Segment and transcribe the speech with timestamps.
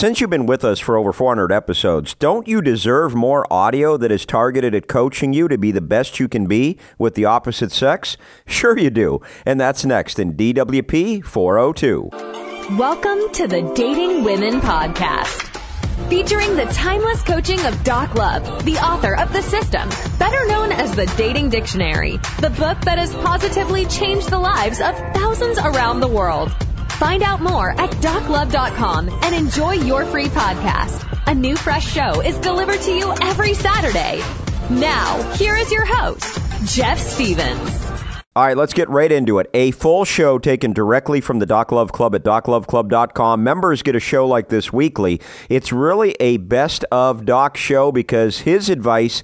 [0.00, 4.10] since you've been with us for over 400 episodes, don't you deserve more audio that
[4.10, 7.70] is targeted at coaching you to be the best you can be with the opposite
[7.70, 8.16] sex?
[8.46, 9.20] Sure, you do.
[9.44, 12.08] And that's next in DWP 402.
[12.78, 15.48] Welcome to the Dating Women Podcast.
[16.08, 19.86] Featuring the timeless coaching of Doc Love, the author of The System,
[20.18, 24.96] better known as the Dating Dictionary, the book that has positively changed the lives of
[25.12, 26.50] thousands around the world.
[27.00, 31.06] Find out more at doclove.com and enjoy your free podcast.
[31.26, 34.22] A new fresh show is delivered to you every Saturday.
[34.68, 37.86] Now, here is your host, Jeff Stevens.
[38.36, 39.48] All right, let's get right into it.
[39.54, 43.42] A full show taken directly from the Doc Love Club at docloveclub.com.
[43.42, 45.22] Members get a show like this weekly.
[45.48, 49.22] It's really a best of Doc show because his advice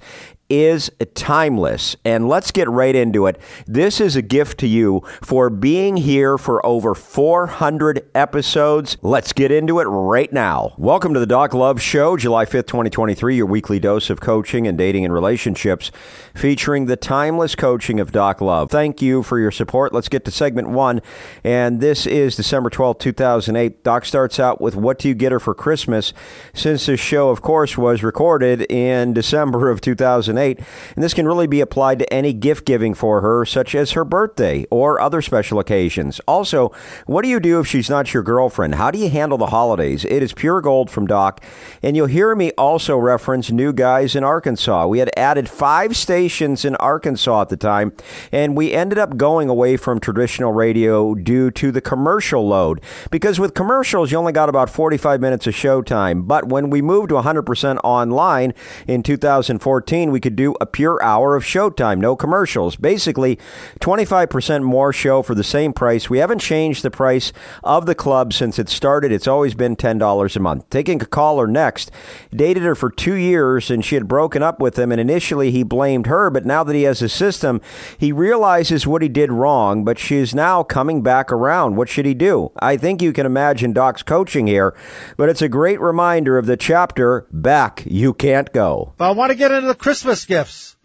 [0.48, 1.96] is timeless.
[2.04, 3.40] And let's get right into it.
[3.66, 8.96] This is a gift to you for being here for over 400 episodes.
[9.02, 10.74] Let's get into it right now.
[10.78, 14.78] Welcome to the Doc Love Show, July 5th, 2023, your weekly dose of coaching and
[14.78, 15.90] dating and relationships,
[16.34, 18.70] featuring the timeless coaching of Doc Love.
[18.70, 19.92] Thank you for your support.
[19.92, 21.02] Let's get to segment one.
[21.42, 23.82] And this is December 12th, 2008.
[23.82, 26.12] Doc starts out with What Do You Get Her for Christmas?
[26.54, 30.35] Since this show, of course, was recorded in December of 2008.
[30.36, 30.58] 2008,
[30.94, 34.04] and this can really be applied to any gift giving for her, such as her
[34.04, 36.20] birthday or other special occasions.
[36.26, 36.72] Also,
[37.06, 38.74] what do you do if she's not your girlfriend?
[38.74, 40.04] How do you handle the holidays?
[40.04, 41.42] It is pure gold from Doc,
[41.82, 44.86] and you'll hear me also reference new guys in Arkansas.
[44.86, 47.92] We had added five stations in Arkansas at the time,
[48.30, 52.80] and we ended up going away from traditional radio due to the commercial load.
[53.10, 56.22] Because with commercials, you only got about 45 minutes of show time.
[56.22, 58.52] But when we moved to 100% online
[58.86, 62.74] in 2014, we could do a pure hour of showtime, no commercials.
[62.74, 63.38] Basically,
[63.78, 66.10] 25% more show for the same price.
[66.10, 69.12] We haven't changed the price of the club since it started.
[69.12, 70.68] It's always been $10 a month.
[70.68, 71.92] Taking a caller next,
[72.34, 74.90] dated her for two years and she had broken up with him.
[74.90, 77.60] And initially he blamed her, but now that he has a system,
[77.96, 81.76] he realizes what he did wrong, but she's now coming back around.
[81.76, 82.50] What should he do?
[82.58, 84.74] I think you can imagine Doc's coaching here,
[85.16, 88.92] but it's a great reminder of the chapter Back You Can't Go.
[88.98, 90.76] I want to get into the Christmas Christmas gifts.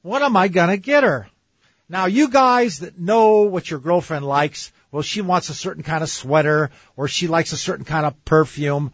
[0.00, 1.28] What am I gonna get her?
[1.86, 6.02] Now you guys that know what your girlfriend likes, well she wants a certain kind
[6.02, 8.92] of sweater or she likes a certain kind of perfume.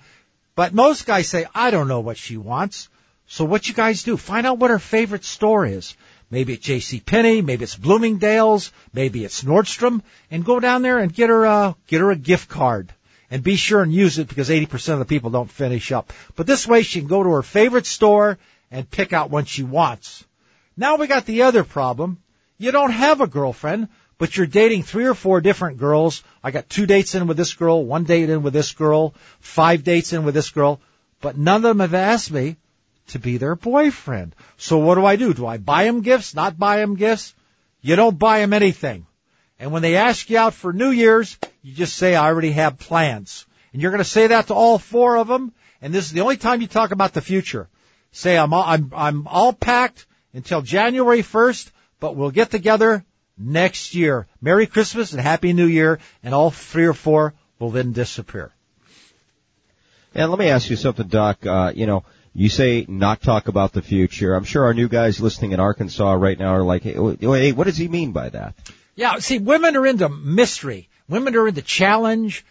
[0.56, 2.88] But most guys say, I don't know what she wants.
[3.28, 5.94] So what you guys do, find out what her favorite store is.
[6.32, 6.98] Maybe it's J.C.
[6.98, 11.76] Penney, maybe it's Bloomingdale's, maybe it's Nordstrom, and go down there and get her a,
[11.86, 12.92] get her a gift card.
[13.30, 16.12] And be sure and use it because 80% of the people don't finish up.
[16.34, 18.38] But this way she can go to her favorite store
[18.70, 20.24] and pick out what she wants.
[20.76, 22.18] Now we got the other problem.
[22.58, 23.88] You don't have a girlfriend,
[24.18, 26.22] but you're dating three or four different girls.
[26.42, 29.84] I got two dates in with this girl, one date in with this girl, five
[29.84, 30.80] dates in with this girl,
[31.20, 32.56] but none of them have asked me
[33.08, 34.34] to be their boyfriend.
[34.56, 35.32] So what do I do?
[35.32, 36.34] Do I buy them gifts?
[36.34, 37.34] Not buy them gifts?
[37.82, 39.06] You don't buy them anything.
[39.58, 42.78] And when they ask you out for New Year's, you just say, I already have
[42.78, 43.46] plans.
[43.72, 45.52] And you're going to say that to all four of them.
[45.80, 47.68] And this is the only time you talk about the future
[48.16, 53.04] say I'm all, I'm I'm all packed until January 1st, but we'll get together
[53.38, 54.26] next year.
[54.40, 58.52] Merry Christmas and Happy New Year, and all three or four will then disappear.
[60.14, 61.44] And let me ask you something, Doc.
[61.44, 62.04] Uh, you know,
[62.34, 64.34] you say not talk about the future.
[64.34, 67.64] I'm sure our new guys listening in Arkansas right now are like, hey, hey what
[67.64, 68.54] does he mean by that?
[68.94, 70.88] Yeah, see, women are into mystery.
[71.06, 72.46] Women are into challenge.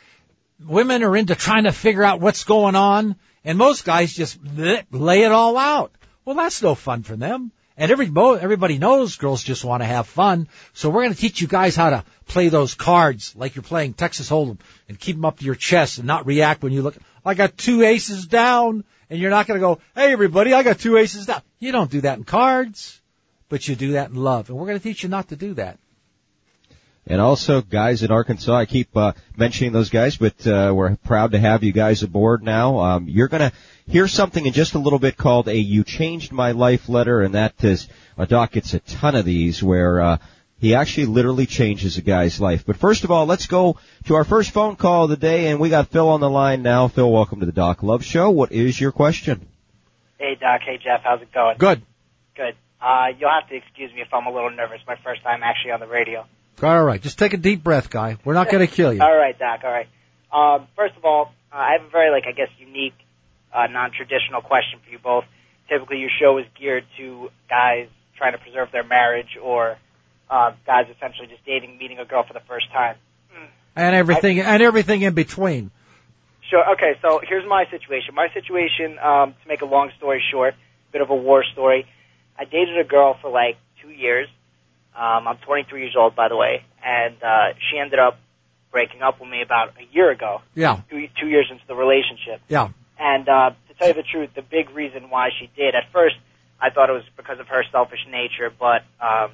[0.63, 3.15] Women are into trying to figure out what's going on.
[3.45, 4.39] And most guys just
[4.91, 5.91] lay it all out.
[6.25, 7.51] Well, that's no fun for them.
[7.77, 10.47] And every, everybody knows girls just want to have fun.
[10.73, 13.93] So we're going to teach you guys how to play those cards like you're playing
[13.93, 14.57] Texas Hold'em
[14.89, 16.95] and keep them up to your chest and not react when you look.
[17.23, 20.79] I got two aces down and you're not going to go, Hey everybody, I got
[20.79, 21.41] two aces down.
[21.59, 22.99] You don't do that in cards,
[23.49, 24.49] but you do that in love.
[24.49, 25.77] And we're going to teach you not to do that.
[27.07, 31.33] And also, guys in Arkansas, I keep uh, mentioning those guys, but uh, we're proud
[31.33, 32.79] to have you guys aboard now.
[32.79, 33.55] Um, you're going to
[33.87, 37.35] hear something in just a little bit called a "You Changed My Life" letter, and
[37.35, 37.87] that is
[38.17, 40.17] a doc gets a ton of these where uh,
[40.59, 42.65] he actually literally changes a guy's life.
[42.65, 45.59] But first of all, let's go to our first phone call of the day, and
[45.59, 46.87] we got Phil on the line now.
[46.87, 48.31] Phil, welcome to the Doc Love Show.
[48.31, 49.45] What is your question?
[50.17, 50.61] Hey, Doc.
[50.65, 51.01] Hey, Jeff.
[51.03, 51.57] How's it going?
[51.59, 51.83] Good.
[52.35, 52.55] Good.
[52.81, 54.79] Uh, you'll have to excuse me if I'm a little nervous.
[54.87, 56.25] My first time actually on the radio.
[56.61, 58.17] All right, just take a deep breath, guy.
[58.23, 59.01] We're not going to kill you.
[59.03, 59.61] all right, Doc.
[59.63, 59.87] All right.
[60.31, 62.95] Um, first of all, uh, I have a very, like, I guess, unique,
[63.53, 65.25] uh, non-traditional question for you both.
[65.69, 67.87] Typically, your show is geared to guys
[68.17, 69.77] trying to preserve their marriage or
[70.29, 72.95] uh, guys essentially just dating, meeting a girl for the first time.
[73.75, 75.69] And everything, and everything in between.
[76.49, 76.63] Sure.
[76.73, 78.15] Okay, so here's my situation.
[78.15, 80.55] My situation, um, to make a long story short,
[80.93, 81.85] bit of a war story.
[82.39, 84.29] I dated a girl for like two years.
[84.95, 88.17] Um, I'm 23 years old, by the way, and uh, she ended up
[88.71, 90.41] breaking up with me about a year ago.
[90.53, 90.81] Yeah.
[90.89, 92.41] Two, two years into the relationship.
[92.47, 92.69] Yeah.
[92.99, 96.15] And uh, to tell you the truth, the big reason why she did, at first,
[96.61, 99.31] I thought it was because of her selfish nature, but um,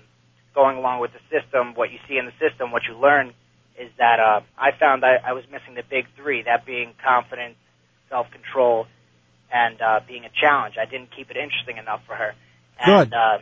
[0.53, 3.33] going along with the system, what you see in the system, what you learn
[3.79, 7.55] is that uh, I found I, I was missing the big three, that being confidence,
[8.09, 8.87] self-control,
[9.51, 10.75] and uh, being a challenge.
[10.79, 12.33] I didn't keep it interesting enough for her.
[12.79, 13.13] And, Good.
[13.15, 13.37] Uh,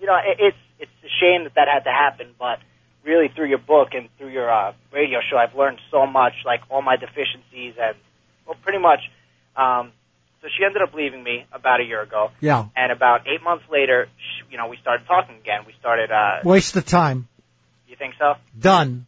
[0.00, 2.58] you know, it, it's it's a shame that that had to happen, but
[3.04, 6.60] really through your book and through your uh, radio show, I've learned so much, like
[6.70, 7.96] all my deficiencies and
[8.46, 9.00] well, pretty much.
[9.56, 9.92] Um,
[10.40, 12.66] so she ended up leaving me about a year ago, Yeah.
[12.76, 15.62] and about eight months later, sh you know, we started talking again.
[15.66, 16.10] We started.
[16.12, 17.28] Uh, Waste of time.
[17.88, 18.34] you think so?
[18.58, 19.06] Done.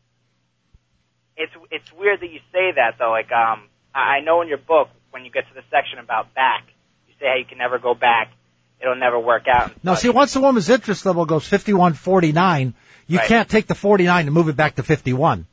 [1.37, 3.11] It's it's weird that you say that though.
[3.11, 3.63] Like, um,
[3.95, 6.65] I I know in your book when you get to the section about back,
[7.09, 8.33] you say how you can never go back.
[8.81, 9.73] It'll never work out.
[9.83, 12.75] Now, see, once a woman's interest level goes 51, 49,
[13.07, 13.29] you Right.
[13.29, 15.47] can't take the 49 and move it back to 51.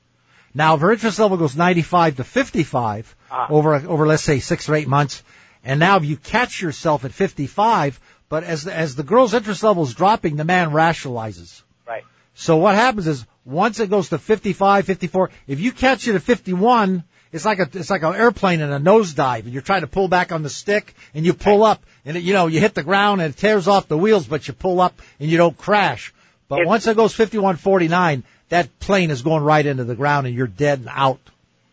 [0.54, 3.48] Now, if her interest level goes 95 to 55 Ah.
[3.50, 5.22] over, over, let's say, six or eight months,
[5.64, 9.62] and now if you catch yourself at 55, but as, the- as the girl's interest
[9.64, 11.62] level is dropping, the man rationalizes.
[11.88, 12.04] right.
[12.34, 16.22] So what happens is once it goes to 55, 54, if you catch it at
[16.22, 19.88] 51, it's like a it's like an airplane in a nosedive, and you're trying to
[19.88, 22.74] pull back on the stick, and you pull up, and it, you know you hit
[22.74, 25.58] the ground and it tears off the wheels, but you pull up and you don't
[25.58, 26.14] crash.
[26.48, 30.28] But It's- once it goes 51, 49, that plane is going right into the ground,
[30.28, 31.20] and you're dead and out.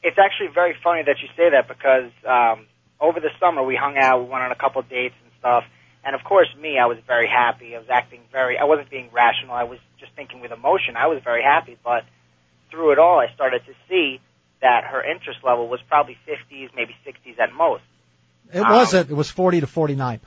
[0.03, 2.67] It's actually very funny that you say that because um,
[3.01, 5.65] over the summer we hung out, we went on a couple of dates and stuff,
[6.05, 7.75] and of course me, I was very happy.
[7.75, 9.55] I was acting very, I wasn't being rational.
[9.55, 10.97] I was just thinking with emotion.
[10.97, 12.05] I was very happy, but
[12.71, 14.21] through it all, I started to see
[14.65, 17.83] that her interest level was probably 50s, maybe 60s at most.
[18.51, 19.11] It Um, wasn't.
[19.11, 20.21] It was 40 to 49.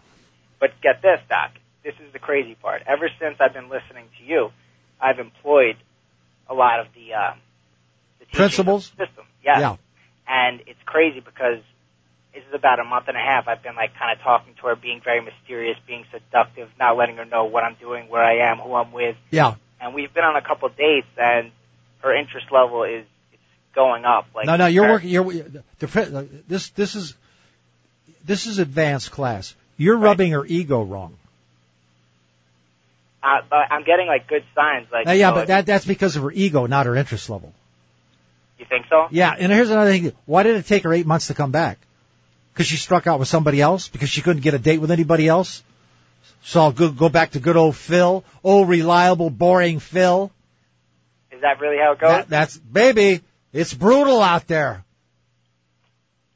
[0.59, 1.51] But get this, Doc.
[1.83, 2.83] This is the crazy part.
[2.85, 4.51] Ever since I've been listening to you,
[5.01, 5.77] I've employed
[6.47, 7.33] a lot of the, uh,
[8.19, 8.91] the Principles?
[8.91, 9.25] the system.
[9.43, 9.59] Yes.
[9.59, 9.75] Yeah.
[10.27, 11.59] And it's crazy because
[12.33, 13.47] this is about a month and a half.
[13.47, 17.17] I've been like kind of talking to her, being very mysterious, being seductive, not letting
[17.17, 19.15] her know what I'm doing, where I am, who I'm with.
[19.31, 19.55] Yeah.
[19.81, 21.51] And we've been on a couple of dates, and
[22.01, 23.05] her interest level is
[23.77, 24.25] going up.
[24.33, 25.09] Like no, no, you're working.
[25.09, 25.23] You're
[25.79, 26.69] the, this.
[26.69, 27.13] This is
[28.25, 29.55] this is advanced class.
[29.77, 31.15] You're rubbing her ego wrong.
[33.21, 34.87] Uh, but I'm getting like good signs.
[34.91, 37.53] Like Now, yeah, know, but that that's because of her ego, not her interest level.
[38.57, 39.07] you think so?
[39.11, 40.11] Yeah, and here's another thing.
[40.25, 41.77] Why did it take her eight months to come back?
[42.53, 43.87] Because she struck out with somebody else?
[43.87, 45.61] Because she couldn't get a date with anybody else?
[46.41, 48.23] So I'll go, go back to good old Phil.
[48.43, 50.31] Old reliable, boring Phil.
[51.31, 52.09] Is that really how it goes?
[52.09, 53.21] That, that's, baby,
[53.53, 54.83] it's brutal out there.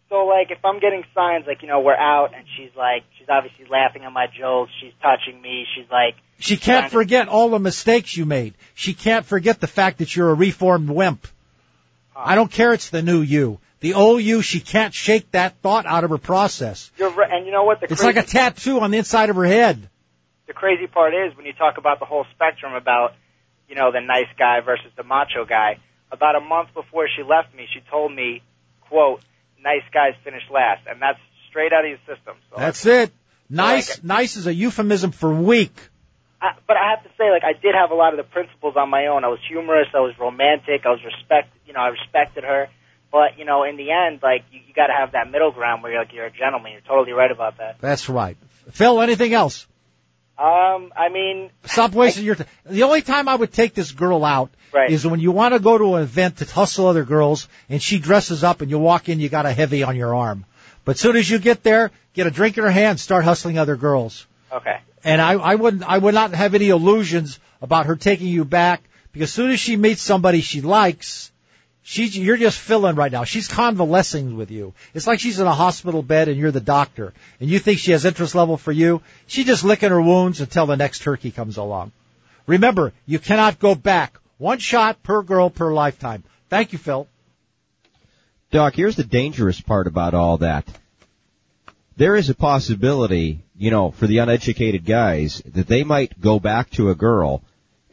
[0.10, 3.30] So like if I'm getting signs like, you know, we're out and she's like she's
[3.30, 7.60] obviously laughing at my jokes, she's touching me, she's like She can't forget all the
[7.60, 8.54] mistakes you made.
[8.74, 11.28] She can't forget the fact that you're a reformed wimp.
[12.13, 13.60] I don't care it's the new you.
[13.80, 16.92] The old you, she can't shake that thought out of her process.
[16.98, 19.38] you're right and you know what the It's like a tattoo on the inside of
[19.38, 19.90] her head.
[20.46, 23.14] the crazy part is when you talk about the whole spectrum about,
[23.69, 25.80] you know, the nice guy versus the macho guy.
[26.12, 28.42] About a month before she left me, she told me,
[28.81, 29.22] quote,
[29.63, 31.19] nice guys finish last and that's
[31.50, 32.36] straight out of your system.
[32.50, 33.12] So That's it.
[33.50, 35.76] Nice, like nice is a euphemism for weak.
[36.42, 38.76] I, but I have to say, like, I did have a lot of the principles
[38.76, 39.24] on my own.
[39.24, 39.88] I was humorous.
[39.94, 40.85] I was romantic.
[40.85, 41.54] I was respect.
[41.68, 42.69] You know, I respected her.
[43.12, 45.83] But you know, in the end, like, you, you got to have that middle ground
[45.83, 46.71] where you're like, you're a gentleman.
[46.71, 47.80] You're totally right about that.
[47.81, 48.38] That's right.
[48.71, 49.68] Phil, anything else?
[50.42, 52.48] Um, I mean, Stop wasting your time.
[52.66, 54.90] The only time I would take this girl out Right.
[54.90, 58.00] is when you want to go to an event to hustle other girls and she
[58.00, 60.45] dresses up and you walk in, you got a heavy on your arm.
[60.86, 63.76] But soon as you get there, get a drink in her hand, start hustling other
[63.76, 64.26] girls.
[64.52, 68.45] okay, And I, I wouldn't, I would not have any illusions about her taking you
[68.45, 68.81] back
[69.12, 71.31] because as soon as she meets somebody she likes,
[71.83, 73.23] she's, you're just filling right now.
[73.23, 74.73] She's convalescing with you.
[74.94, 77.92] It's like she's in a hospital bed and you're the doctor and you think she
[77.92, 79.02] has interest level for you.
[79.28, 81.92] She's just licking her wounds until the next turkey comes along.
[82.47, 84.19] Remember, you cannot go back.
[84.38, 86.23] One shot per girl per lifetime.
[86.50, 87.07] Thank you, Phil.
[88.52, 90.68] Doc, here's the dangerous part about all that.
[91.95, 96.69] There is a possibility, you know, for the uneducated guys that they might go back
[96.71, 97.44] to a girl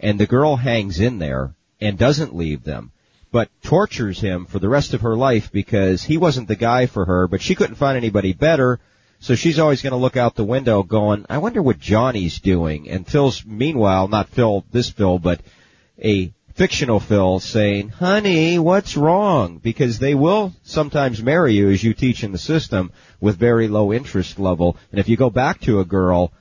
[0.01, 2.91] and the girl hangs in there and doesn't leave them,
[3.31, 7.05] but tortures him for the rest of her life because he wasn't the guy for
[7.05, 8.81] her, but she couldn't find anybody better.
[9.21, 12.89] So she's always going to look out the window going, I wonder what Johnny's doing.
[12.89, 15.41] And Phil's, meanwhile, not Phil, this Phil, but
[16.03, 19.59] a fictional Phil saying, honey, what's wrong?
[19.59, 23.93] Because they will sometimes marry you as you teach in the system with very low
[23.93, 24.77] interest level.
[24.91, 26.33] And if you go back to a girl,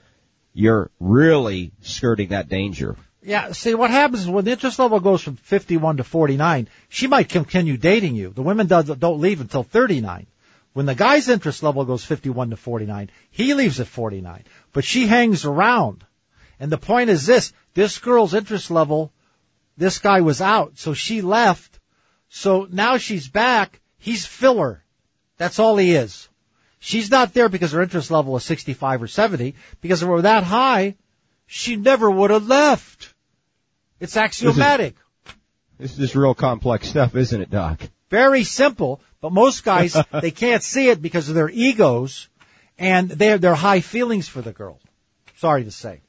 [0.54, 2.96] you're really skirting that danger.
[3.28, 7.08] Yeah, see, what happens is when the interest level goes from 51 to 49, she
[7.08, 8.30] might continue dating you.
[8.30, 10.28] The women don't leave until 39.
[10.72, 14.46] When the guy's interest level goes 51 to 49, he leaves at 49.
[14.72, 16.06] But she hangs around.
[16.58, 19.12] And the point is this, this girl's interest level,
[19.76, 21.82] this guy was out, so she left.
[22.30, 24.82] So now she's back, he's filler.
[25.36, 26.30] That's all he is.
[26.80, 30.22] She's not there because her interest level is 65 or 70, because if it were
[30.22, 30.96] that high,
[31.46, 33.16] she never would have left.
[34.00, 34.96] It's axiomatic.
[35.78, 37.82] This is, this is real complex stuff, isn't it, Doc?
[38.10, 42.30] Very simple, but most guys, they can't see it because of their egos
[42.78, 44.80] and their, their high feelings for the girl.
[45.36, 46.02] Sorry to say.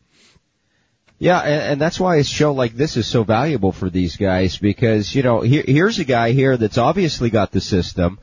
[1.19, 4.57] Yeah, and, and that's why a show like this is so valuable for these guys
[4.57, 8.21] because, you know, here, here's a guy here that's obviously got the system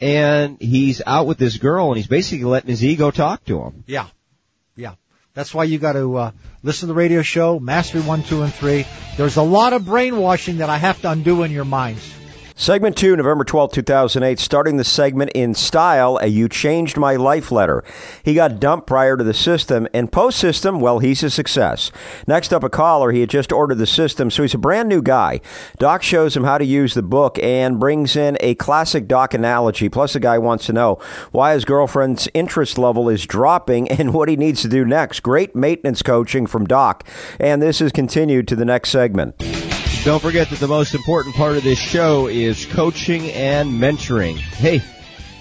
[0.00, 3.84] and he's out with this girl and he's basically letting his ego talk to him.
[3.86, 4.08] Yeah.
[5.34, 6.30] That's why you got to uh,
[6.62, 8.86] listen to the radio show, Mastery 1, 2, and 3.
[9.16, 12.08] There's a lot of brainwashing that I have to undo in your minds.
[12.56, 17.50] Segment 2, November 12, 2008, starting the segment in style, a You Changed My Life
[17.50, 17.82] letter.
[18.22, 21.90] He got dumped prior to the system, and post system, well, he's a success.
[22.28, 23.10] Next up, a caller.
[23.10, 25.40] He had just ordered the system, so he's a brand new guy.
[25.80, 29.88] Doc shows him how to use the book and brings in a classic Doc analogy.
[29.88, 31.00] Plus, the guy wants to know
[31.32, 35.24] why his girlfriend's interest level is dropping and what he needs to do next.
[35.24, 37.04] Great maintenance coaching from Doc.
[37.40, 39.73] And this is continued to the next segment.
[40.04, 44.36] Don't forget that the most important part of this show is coaching and mentoring.
[44.36, 44.82] Hey,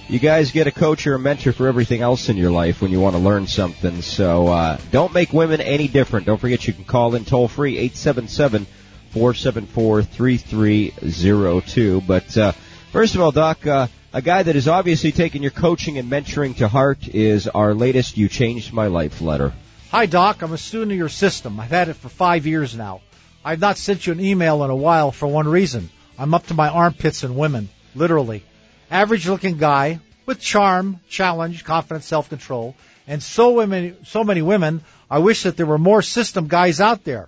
[0.08, 2.90] you guys get a coach or a mentor for everything else in your life when
[2.90, 4.02] you want to learn something.
[4.02, 6.28] So uh, don't make women any different.
[6.28, 8.66] Don't forget you can call in toll free 877
[9.12, 12.02] 474 3302.
[12.08, 12.54] But uh,
[12.94, 16.56] first of all, Doc, uh, a guy that is obviously taking your coaching and mentoring
[16.60, 19.52] to heart is our latest You Changed My Life letter.
[19.92, 20.42] Hi, Doc.
[20.42, 21.60] I'm a student of your system.
[21.60, 23.02] I've had it for five years now.
[23.46, 25.90] I've not sent you an email in a while for one reason.
[26.18, 28.44] I'm up to my armpits in women, literally.
[28.90, 32.76] Average looking guy with charm, challenge, confidence, self-control,
[33.08, 34.82] and so many, so many women.
[35.10, 37.28] I wish that there were more system guys out there.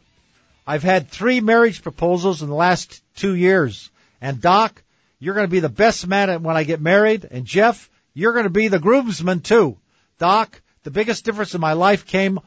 [0.66, 3.92] I've had three marriage proposals in the last two years.
[4.22, 4.82] And Doc,
[5.20, 7.28] you're going to be the best man when I get married.
[7.30, 9.78] And Jeff, you're going to be the groomsman too.
[10.18, 12.40] Doc, the biggest difference in my life came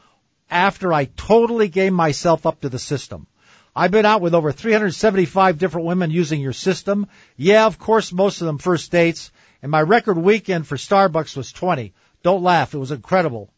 [0.49, 3.27] after I totally gave myself up to the system.
[3.79, 7.07] I've been out with over 375 different women using your system.
[7.37, 9.31] Yeah, of course, most of them first dates.
[9.61, 11.93] And my record weekend for Starbucks was 20.
[12.21, 12.73] Don't laugh.
[12.73, 13.49] It was incredible.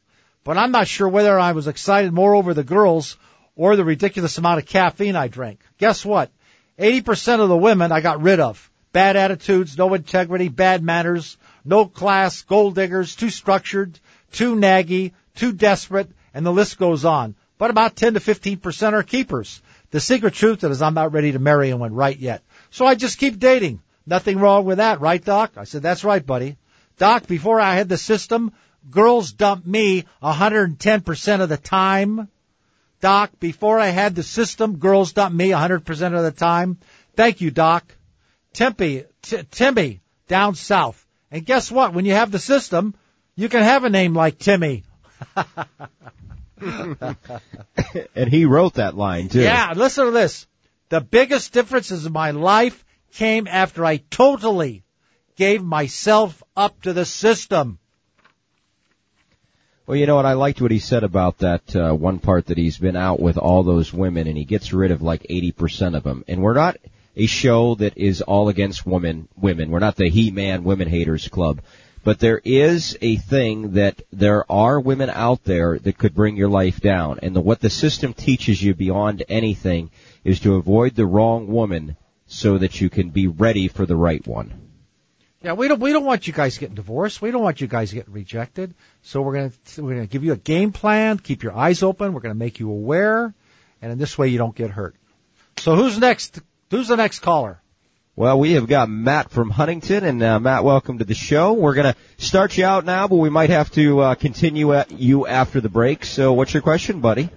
[0.44, 3.18] But I'm not sure whether I was excited more over the girls
[3.56, 5.60] or the ridiculous amount of caffeine I drank.
[5.80, 6.30] Guess what?
[6.78, 8.70] 80% of the women I got rid of.
[8.94, 11.36] Bad attitudes, no integrity, bad manners,
[11.66, 14.00] no class, gold diggers, too structured,
[14.32, 17.34] too naggy, too desperate, and the list goes on.
[17.58, 19.64] But about 10 to 15% are keepers.
[19.92, 22.44] The secret truth is I'm not ready to marry anyone right yet.
[22.70, 23.82] So I just keep dating.
[24.06, 25.54] Nothing wrong with that, right, Doc?
[25.58, 26.58] I said, that's right, buddy.
[26.98, 28.54] Doc, before I had the system,
[28.90, 32.30] girls dumped me 110% of the time.
[33.02, 36.78] Doc, before I had the system, girls dumped me 100% of the time.
[37.16, 37.96] Thank you, Doc.
[38.54, 41.06] Tempe, T- Timmy, down south.
[41.30, 41.94] And guess what?
[41.94, 42.96] When you have the system,
[43.36, 44.84] you can have a name like Timmy.
[48.16, 49.42] and he wrote that line too.
[49.42, 50.48] Yeah, listen to this.
[50.90, 54.84] The biggest differences in my life came after I totally
[55.36, 57.80] gave myself up to the system.
[59.88, 60.26] Well, you know what?
[60.26, 63.38] I liked what he said about that uh, one part that he's been out with
[63.38, 66.24] all those women and he gets rid of like 80% of them.
[66.28, 66.78] And we're not
[67.16, 69.72] a show that is all against women, women.
[69.72, 71.62] We're not the he-man women haters club.
[72.04, 76.50] But there is a thing that there are women out there that could bring your
[76.50, 77.20] life down.
[77.22, 79.92] And the, what the system teaches you beyond anything
[80.24, 84.26] is to avoid the wrong woman so that you can be ready for the right
[84.26, 84.54] one.
[85.44, 87.20] Yeah, we don't we don't want you guys getting divorced.
[87.22, 88.76] We don't want you guys getting rejected.
[89.02, 91.18] So we're gonna we're gonna give you a game plan.
[91.18, 92.14] Keep your eyes open.
[92.14, 93.34] We're gonna make you aware,
[93.82, 94.96] and in this way you don't get hurt.
[95.58, 96.40] So who's next?
[96.70, 97.60] Who's the next caller?
[98.14, 101.54] Well, we have got Matt from Huntington, and uh, Matt, welcome to the show.
[101.54, 104.92] We're going to start you out now, but we might have to uh, continue at
[104.92, 106.04] you after the break.
[106.04, 107.30] So, what's your question, buddy?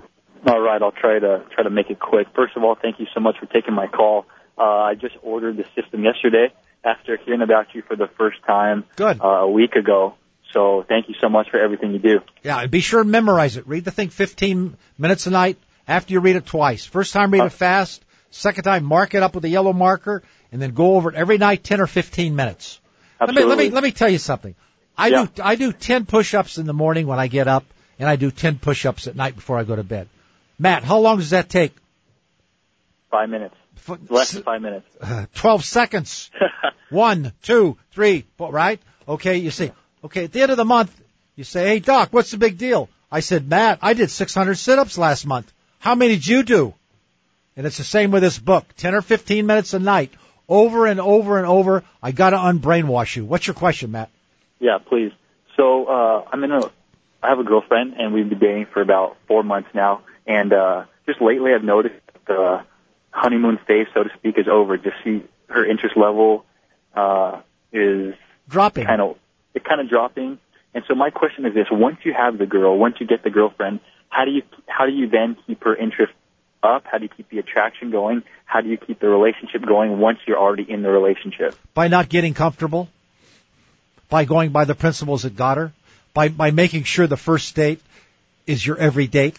[0.45, 2.27] All right, I'll try to try to make it quick.
[2.35, 4.27] First of all, thank you so much for taking my call.
[4.59, 6.53] Uh, I just ordered the system yesterday
[6.83, 9.21] after hearing about you for the first time Good.
[9.21, 10.17] Uh, a week ago.
[10.53, 12.21] So thank you so much for everything you do.
[12.43, 13.69] Yeah, and be sure to memorize it.
[13.69, 16.85] Read the thing 15 minutes a night after you read it twice.
[16.85, 18.05] First time read it fast.
[18.35, 20.25] Second time, mark it up with a yellow marker,
[20.55, 22.81] and then go over it every night, 10 or 15 minutes.
[23.21, 23.45] Absolutely.
[23.49, 24.55] Let me, let me, let me tell you something.
[24.97, 25.27] I Yeah.
[25.35, 27.65] do, I do 10 push-ups in the morning when I get up,
[27.99, 30.09] and I do 10 push-ups at night before I go to bed.
[30.57, 31.75] Matt, how long does that take?
[33.11, 33.57] Five minutes.
[33.89, 34.87] F- Less than five minutes.
[35.01, 36.31] Uh, 12 seconds.
[36.91, 38.81] One, two, three, four, right?
[39.09, 39.73] Okay, you see.
[40.05, 40.95] Okay, at the end of the month,
[41.35, 42.89] you say, hey, Doc, what's the big deal?
[43.11, 45.53] I said, Matt, I did 600 sit-ups last month.
[45.81, 46.75] How many did you do?
[47.57, 48.65] And it's the same with this book.
[48.77, 50.13] 10 or 15 minutes a night,
[50.49, 51.85] over and over and over.
[52.03, 53.25] I gotta unbrainwash you.
[53.25, 54.11] What's your question, Matt?
[54.61, 55.13] Yeah, please.
[55.57, 56.61] So uh, I'm in a.
[57.23, 60.03] I have a girlfriend, and we've been dating for about four months now.
[60.27, 61.95] And uh, just lately, I've noticed
[62.27, 62.63] the
[63.11, 64.77] honeymoon phase, so to speak, is over.
[64.77, 66.45] Just see her interest level
[66.95, 67.41] uh,
[67.73, 68.15] is
[68.49, 68.85] Dropping.
[68.87, 69.17] kind of
[69.55, 70.39] it kind of dropping.
[70.75, 73.31] And so my question is this: Once you have the girl, once you get the
[73.31, 76.13] girlfriend, how do you how do you then keep her interest
[76.65, 76.85] up?
[76.91, 78.23] How do you keep the attraction going?
[78.47, 81.55] How do you keep the relationship going once you're already in the relationship?
[81.75, 82.89] by not getting comfortable,
[84.09, 85.73] by going by the principles that got her,
[86.15, 87.81] by, by making sure the first date
[88.47, 89.39] is your every date.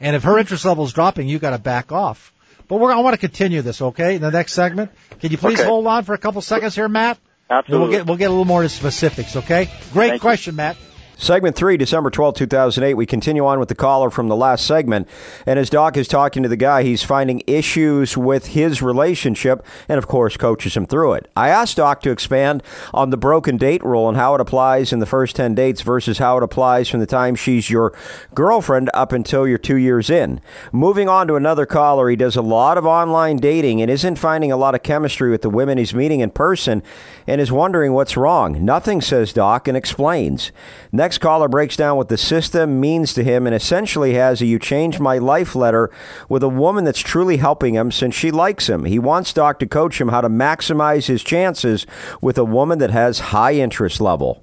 [0.00, 2.32] And if her interest level is dropping, you got to back off.
[2.68, 4.16] But we're, I want to continue this, okay?
[4.16, 5.66] In the next segment, can you please Okay.
[5.68, 7.18] hold on for a couple seconds here, Matt?
[7.50, 7.88] Absolutely.
[7.88, 9.70] we'll get we'll get a little more specifics, okay?
[9.94, 10.20] Great Thank you.
[10.20, 10.76] question, Matt.
[11.20, 12.94] Segment three, December twelfth, two 2008.
[12.94, 15.08] We continue on with the caller from the last segment.
[15.46, 19.98] And as Doc is talking to the guy, he's finding issues with his relationship and,
[19.98, 21.28] of course, coaches him through it.
[21.34, 22.62] I asked Doc to expand
[22.94, 26.18] on the broken date rule and how it applies in the first 10 dates versus
[26.18, 27.92] how it applies from the time she's your
[28.32, 30.40] girlfriend up until you're two years in.
[30.70, 34.52] Moving on to another caller, he does a lot of online dating and isn't finding
[34.52, 36.80] a lot of chemistry with the women he's meeting in person
[37.28, 38.64] and is wondering what's wrong.
[38.64, 40.50] Nothing, says Doc, and explains.
[40.90, 44.58] Next caller breaks down what the system means to him and essentially has a You
[44.58, 45.90] Changed My Life letter
[46.30, 48.86] with a woman that's truly helping him since she likes him.
[48.86, 51.86] He wants Doc to coach him how to maximize his chances
[52.22, 54.40] with a woman that has high interest level.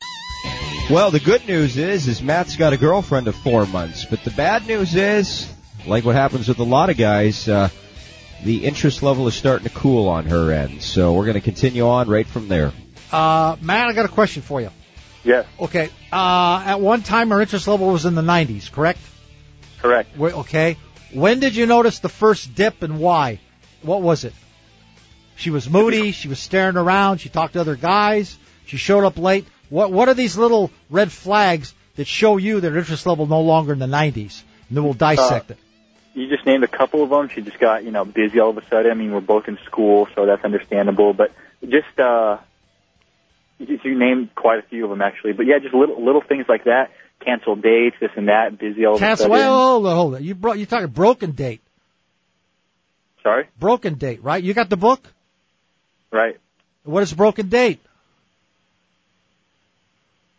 [0.91, 4.05] Well, the good news is, is Matt's got a girlfriend of four months.
[4.05, 5.51] But the bad news is,
[5.87, 7.69] like what happens with a lot of guys, uh,
[8.43, 10.81] the interest level is starting to cool on her end.
[10.81, 12.71] So we're going to continue on right from there.
[13.11, 14.69] Uh, Matt, I got a question for you.
[15.23, 18.99] Yes, Okay, uh, at one time her interest level was in the 90s, correct?
[19.81, 20.15] correct.
[20.17, 20.77] Wait, okay.
[21.13, 23.39] When did you notice the first dip and why?
[23.81, 24.33] What was it?
[25.35, 26.11] She was moody.
[26.11, 27.19] She was staring around.
[27.19, 28.37] She talked to other guys.
[28.67, 29.45] She showed up late.
[29.69, 33.41] What What are these little red flags that show you that her interest level no
[33.41, 34.43] longer in the 90s?
[34.69, 35.57] And then we'll dissect it.
[36.15, 37.27] You just named a couple of them.
[37.29, 38.89] She just got, you know, busy all of a sudden.
[38.89, 41.13] I mean, we're both in school, so that's understandable.
[41.13, 42.37] But just, uh,
[43.59, 45.33] you, you named quite a few of them actually.
[45.33, 46.91] But yeah, just little little things like that.
[47.23, 48.57] Cancel dates, this and that.
[48.57, 49.25] Busy all of a Cancel.
[49.25, 49.31] sudden.
[49.31, 50.23] Well, hold on, hold on.
[50.23, 51.61] You bro- you talking broken date?
[53.21, 53.47] Sorry.
[53.59, 54.41] Broken date, right?
[54.41, 55.05] You got the book?
[56.11, 56.37] Right.
[56.83, 57.79] What is broken date?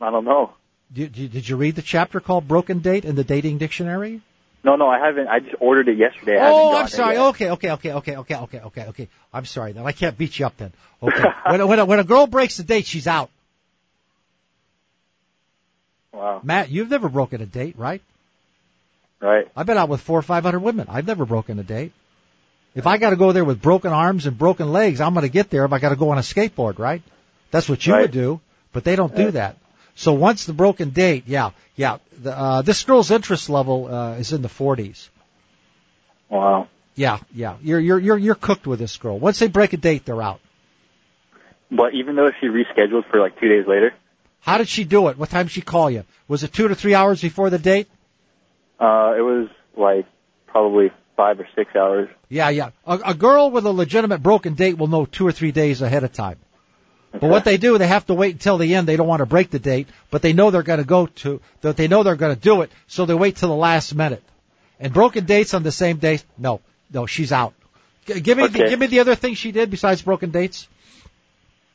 [0.00, 0.52] I don't know.
[0.92, 4.20] Did, did did you read the chapter called Broken Date in the Dating Dictionary?
[4.64, 5.28] No, no, I haven't.
[5.28, 6.38] I just ordered it yesterday.
[6.38, 7.16] I oh, I'm sorry.
[7.16, 9.08] Okay, okay, okay, okay, okay, okay, okay, okay.
[9.32, 9.72] I'm sorry.
[9.72, 10.72] Then I can't beat you up then.
[11.02, 11.24] Okay.
[11.50, 13.30] when a, when a, when a girl breaks a date, she's out.
[16.12, 16.40] Wow.
[16.42, 18.02] Matt, you've never broken a date, right?
[19.20, 19.48] Right.
[19.56, 20.86] I've been out with four or five hundred women.
[20.90, 21.92] I've never broken a date.
[22.74, 25.30] If I got to go there with broken arms and broken legs, I'm going to
[25.32, 27.02] get there if I got to go on a skateboard, right?
[27.50, 28.02] That's what you Right.
[28.02, 28.40] would do,
[28.72, 29.56] but they don't do that.
[29.96, 31.98] So once the broken date, yeah, yeah.
[32.22, 35.08] The, uh, this girl's interest level uh, is in the 40s.
[36.28, 36.68] Wow.
[36.94, 37.56] Yeah, yeah.
[37.62, 39.18] You're you're you're you're cooked with this girl.
[39.18, 40.40] Once they break a date, they're out.
[41.70, 43.92] But even though she rescheduled for like two days later,
[44.40, 45.18] How did she do it?
[45.18, 46.04] What time did she call you?
[46.28, 47.88] Was it two to three hours before the date?
[48.78, 50.06] uh, it was like
[50.46, 52.08] probably five or six hours.
[52.28, 52.70] Yeah, yeah.
[52.86, 56.04] A, a girl with a legitimate broken date will know two or three days ahead
[56.04, 56.38] of time.
[57.20, 58.86] But what they do, they have to wait until the end.
[58.86, 61.40] They don't want to break the date, but they know they're going to go to,
[61.62, 64.22] that they know they're going to do it, so they wait till the last minute.
[64.78, 66.60] And broken dates on the same day, no,
[66.92, 67.54] no, she's out.
[68.06, 70.68] G- give me, the, give me the other thing she did besides broken dates.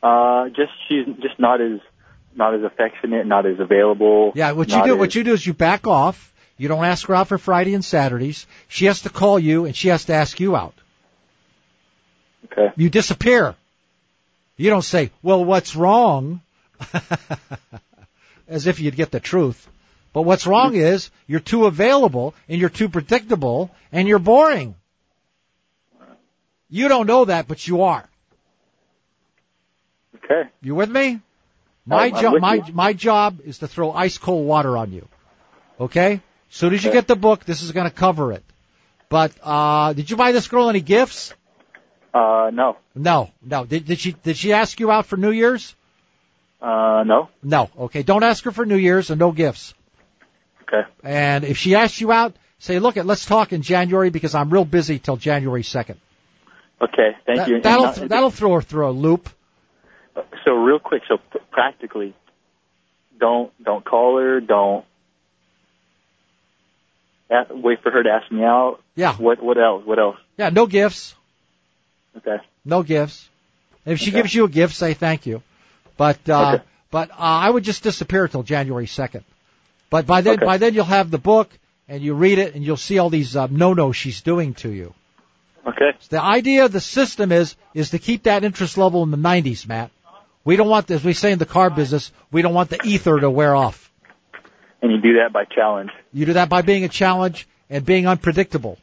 [0.04, 1.80] Uh, just she's just not as
[2.36, 4.32] not as affectionate, not as available.
[4.36, 6.34] Yeah, what you do, as- what you do is you back off.
[6.58, 8.46] You don't ask her out for Friday and Saturdays.
[8.68, 10.76] She has to call you and she has to ask you out.
[12.46, 12.72] Okay.
[12.76, 13.56] You disappear.
[14.62, 16.42] You don't say, well, what's wrong?
[18.48, 19.68] As if you'd get the truth.
[20.14, 24.76] But what's wrong is you're too available and you're too predictable and you're boring.
[26.70, 28.08] You don't know that, but you are.
[30.18, 30.48] Okay.
[30.62, 31.22] You with me?
[31.88, 35.08] My job, my, my job is to throw ice cold water on you.
[35.80, 36.22] Okay?
[36.50, 38.44] Soon as you get the book, this is going to cover it.
[39.10, 41.34] But uh, did you buy this girl any gifts?
[42.14, 42.78] Uh, no.
[42.96, 43.66] No, no.
[43.66, 45.76] Did, did she did she ask you out for New Year's?
[46.62, 47.30] Uh, no.
[47.42, 47.70] No.
[47.78, 49.74] Okay, don't ask her for New Year's and no gifts.
[50.64, 50.88] Okay.
[51.04, 54.66] And if she asks you out, say, look, let's talk in January because I'm real
[54.66, 56.00] busy till January second.
[56.82, 57.16] Okay.
[57.26, 57.62] Thank That, you.
[57.62, 59.30] That'll not- that'll throw her through a loop.
[60.46, 61.18] So real quick, so
[61.52, 62.14] practically,
[63.18, 64.42] don't don't call her.
[64.42, 64.86] Don't
[67.50, 68.80] wait for her to ask me out.
[68.96, 69.16] Yeah.
[69.16, 69.86] What what else?
[69.86, 70.18] What else?
[70.38, 71.16] Yeah, no gifts.
[72.18, 72.38] Okay.
[72.66, 73.30] No gifts.
[73.86, 74.18] If she Okay.
[74.18, 75.42] gives you a gift, say thank you.
[75.98, 76.64] But uh, Okay.
[76.92, 79.24] but uh, I would just disappear till January second.
[79.90, 80.46] But by then Okay.
[80.46, 81.50] by then you'll have the book
[81.88, 84.70] and you read it and you'll see all these uh, no no she's doing to
[84.70, 84.94] you.
[85.68, 85.92] Okay.
[86.10, 89.68] The idea of the system is is to keep that interest level in the 90s,
[89.68, 89.92] Matt.
[90.44, 93.20] We don't want, as we say in the car business, we don't want the ether
[93.20, 93.92] to wear off.
[94.82, 95.92] And you do that by challenge.
[96.12, 98.80] You do that by being a challenge and being unpredictable.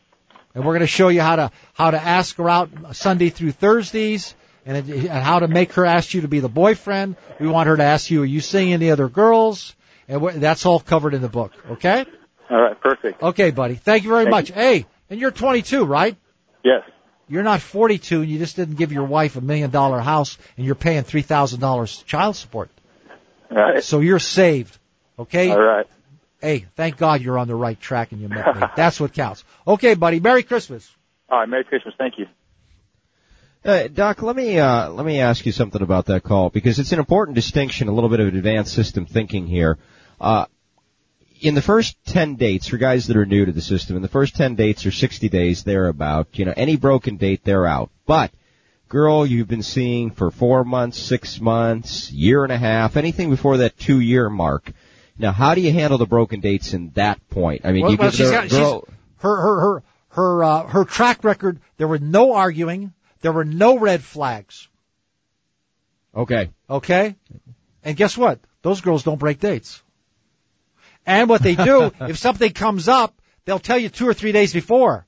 [0.55, 3.53] And we're going to show you how to how to ask her out Sunday through
[3.53, 4.35] Thursdays,
[4.69, 7.17] and, and how to make her ask you to be the boyfriend.
[7.41, 9.75] We want her to ask you, are you seeing any other girls?
[10.09, 11.53] And that's all covered in the book.
[11.71, 12.05] Okay?
[12.51, 12.81] All right.
[12.81, 13.23] Perfect.
[13.23, 13.77] Okay, buddy.
[13.77, 14.51] Thank you very Thank much.
[14.51, 16.17] Hey, and you're 22, right?
[16.65, 16.83] Yes.
[17.29, 20.65] You're not 42 and you just didn't give your wife a million dollar house and
[20.65, 22.71] you're paying $3,000 child support.
[23.51, 23.85] All right.
[23.85, 24.79] So you're saved.
[25.19, 25.51] Okay?
[25.51, 25.87] All right.
[26.41, 28.63] Hey, thank God you're on the right track and you met me.
[28.77, 29.45] That's what counts.
[29.67, 30.21] Okay, buddy.
[30.21, 30.89] Merry Christmas.
[31.29, 31.49] All right.
[31.49, 31.95] Merry Christmas.
[31.99, 32.27] Thank you.
[33.65, 36.93] Uh, Doc, let me uh, let me ask you something about that call because it's
[36.93, 39.79] an important distinction, a little bit of advanced system thinking here.
[40.21, 40.47] Uh,
[41.41, 44.09] in the first ten dates, for guys that are new to the system, in the
[44.09, 47.91] first ten dates or sixty days, they're about you know any broken date, they're out.
[48.07, 48.31] But
[48.89, 53.59] girl you've been seeing for four months, six months, year and a half, anything before
[53.59, 54.73] that two year mark.
[55.19, 57.63] Now, how do you handle the broken dates in that point?
[57.65, 58.89] I mean, Well, you well, give she's the got- she's- girl.
[59.19, 62.93] Her, her, her, her, uh, her track record, there were no arguing.
[63.21, 64.69] There were no red flags.
[66.15, 66.51] Okay.
[66.71, 67.17] Okay?
[67.85, 68.39] And guess what?
[68.63, 69.83] Those girls don't break dates.
[71.05, 73.13] And what they do, if something comes up,
[73.45, 75.05] they'll tell you two or three days before.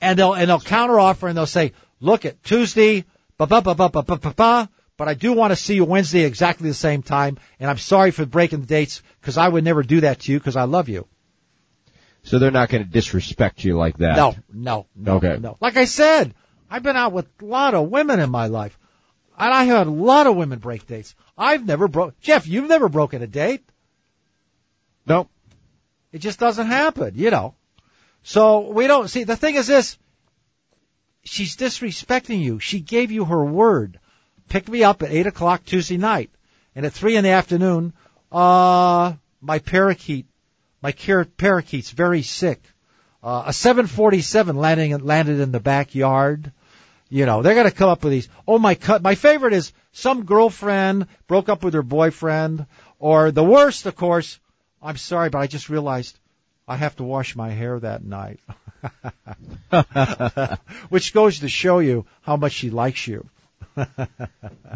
[0.00, 3.04] And they'll, and they'll counter offer and they'll say, look at Tuesday,
[3.36, 5.84] ba ba ba ba ba ba ba ba, but I do want to see you
[5.84, 9.64] Wednesday exactly the same time, and I'm sorry for breaking the dates, because I would
[9.64, 11.06] never do that to you, because I love you.
[12.24, 14.16] So they're not going to disrespect you like that.
[14.16, 15.38] No, no, no, Okay.
[15.40, 15.56] no.
[15.60, 16.34] Like I said,
[16.68, 18.76] I've been out with a lot of women in my life,
[19.38, 21.14] and I had a lot of women break dates.
[21.38, 22.20] I've never broke.
[22.20, 23.64] Jeff, you've never broken a date.
[25.06, 25.30] Nope.
[26.12, 27.54] It just doesn't happen, you know.
[28.24, 29.22] So we don't see.
[29.24, 29.96] The thing is this:
[31.22, 32.58] she's disrespecting you.
[32.58, 34.00] She gave you her word.
[34.48, 36.30] Pick me up at eight o'clock Tuesday night,
[36.74, 37.92] and at three in the afternoon,
[38.32, 40.26] uh, my parakeet,
[40.82, 42.62] my parakeet's very sick.
[43.22, 46.52] Uh, a 747 landing landed in the backyard.
[47.10, 48.28] You know, they're gonna come up with these.
[48.46, 49.02] Oh my cut.
[49.02, 52.66] My favorite is some girlfriend broke up with her boyfriend,
[52.98, 54.38] or the worst, of course.
[54.80, 56.18] I'm sorry, but I just realized
[56.66, 58.40] I have to wash my hair that night.
[60.88, 63.28] Which goes to show you how much she likes you.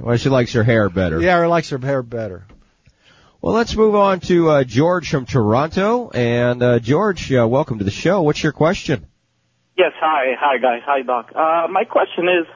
[0.00, 1.20] Well, she likes her hair better.
[1.20, 2.44] Yeah, her likes her hair better.
[3.40, 6.10] Well, let's move on to uh, George from Toronto.
[6.10, 8.22] And uh, George, uh, welcome to the show.
[8.22, 9.06] What's your question?
[9.76, 11.32] Yes, hi, hi guys, hi Doc.
[11.34, 12.46] Uh, my question is,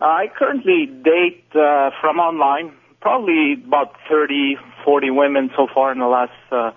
[0.00, 5.98] uh, I currently date uh, from online, probably about 30, 40 women so far in
[5.98, 6.70] the last, uh,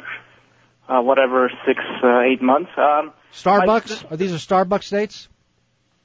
[0.87, 2.71] uh, whatever, six, uh, eight months.
[2.77, 4.11] Um, Starbucks?
[4.11, 5.27] Are these are Starbucks dates?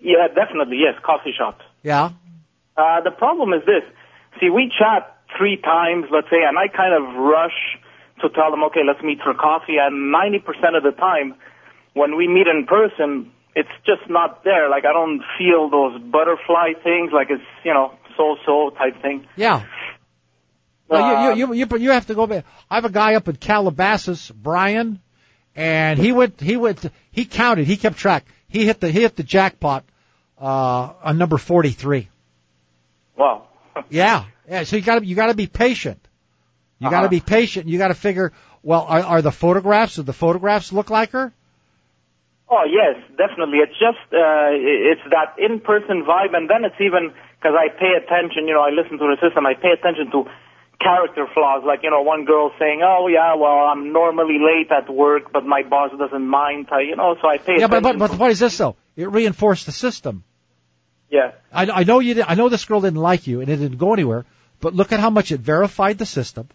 [0.01, 1.65] yeah, definitely, yes, coffee shops.
[1.83, 2.11] Yeah.
[2.77, 3.83] Uh, the problem is this.
[4.41, 7.79] See, we chat three times, let's say, and I kind of rush
[8.21, 11.35] to tell them, okay, let's meet for coffee, and 90% of the time,
[11.95, 14.69] when we meet in person, it's just not there.
[14.69, 19.27] Like, I don't feel those butterfly things, like it's, you know, so-so type thing.
[19.37, 19.65] Yeah.
[20.89, 22.45] Well, you, you, you, you, you have to go back.
[22.71, 25.01] I have a guy up in Calabasas, Brian,
[25.55, 28.25] and he went, he went, he counted, he kept track.
[28.49, 29.85] He hit the, he hit the jackpot,
[30.39, 32.09] uh, on number 43.
[33.17, 33.47] Wow.
[33.91, 34.25] Yeah.
[34.49, 34.65] Yeah.
[34.65, 36.01] So you gotta, you gotta be patient.
[36.79, 37.09] You gotta Uh-huh.
[37.09, 37.69] be patient.
[37.69, 41.33] You gotta figure, well, are, are the photographs, do the photographs look like her?
[42.49, 43.59] Oh yes, definitely.
[43.59, 48.47] It's just uh, it's that in-person vibe, and then it's even because I pay attention.
[48.47, 49.45] You know, I listen to the system.
[49.47, 50.31] I pay attention to
[50.81, 54.89] character flaws, like you know, one girl saying, "Oh yeah, well, I'm normally late at
[54.89, 57.99] work, but my boss doesn't mind." I, you know, so I pay Yeah, but, attention.
[57.99, 58.77] but, but the point is this though.
[58.95, 60.23] It reinforced the system.
[61.11, 62.15] Yeah, I, I know you.
[62.15, 64.25] Did, I know this girl didn't like you, and it didn't go anywhere.
[64.61, 66.49] But look at how much it verified the system.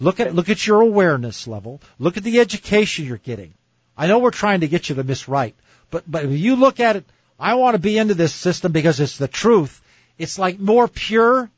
[0.00, 1.80] Look at look at your awareness level.
[1.98, 3.54] Look at the education you're getting.
[3.96, 5.54] I know we're trying to get you to miss right,
[5.90, 7.04] But but if you look at it,
[7.38, 9.80] I want to be into this system because it's the truth.
[10.18, 11.50] It's like more pure,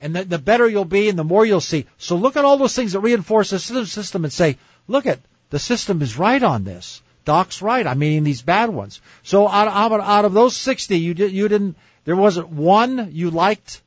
[0.00, 1.86] and the, the better you'll be, and the more you'll see.
[1.98, 5.18] So look at all those things that reinforce the system and say, look at
[5.50, 7.02] the system is right on this.
[7.28, 7.86] Doc's right.
[7.86, 9.00] I mean these bad ones.
[9.22, 11.76] So out, of, out of those sixty, you did you didn't.
[12.04, 13.82] There wasn't one you liked.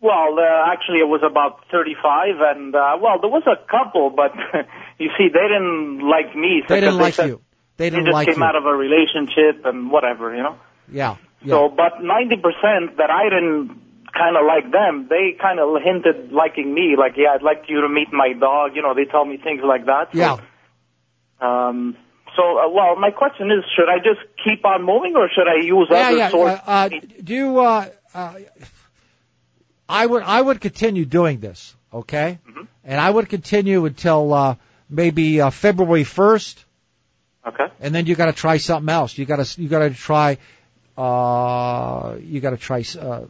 [0.00, 4.32] Well, uh, actually, it was about 35, and uh, well, there was a couple, but
[4.98, 6.62] you see, they didn't like me.
[6.66, 7.40] They didn't like said you.
[7.76, 8.44] They They didn't just like came you.
[8.44, 10.56] out of a relationship and whatever, you know.
[10.90, 11.16] yeah.
[11.44, 11.54] Yeah.
[11.54, 13.78] So, but 90% that I didn't
[14.14, 17.80] kind of like them, they kind of hinted liking me, like, yeah, I'd like you
[17.82, 18.74] to meet my dog.
[18.74, 20.12] You know, they tell me things like that.
[20.12, 20.36] So, yeah.
[21.42, 21.96] Um.
[22.34, 25.56] So, uh, well, my question is, should I just keep on moving, or should I
[25.56, 26.28] use Yeah, other yeah.
[26.30, 26.60] sources?
[26.66, 26.88] Uh, uh,
[27.22, 28.34] do you, uh, uh,
[29.86, 32.38] I would I would continue doing this, okay?
[32.48, 32.62] Mm-hmm.
[32.84, 34.54] And I would continue until uh,
[34.88, 36.64] maybe uh, February first,
[37.46, 37.66] okay.
[37.80, 39.18] and then you got to try something else.
[39.18, 40.38] You got to you got to try
[40.96, 43.26] uh, you got to try uh,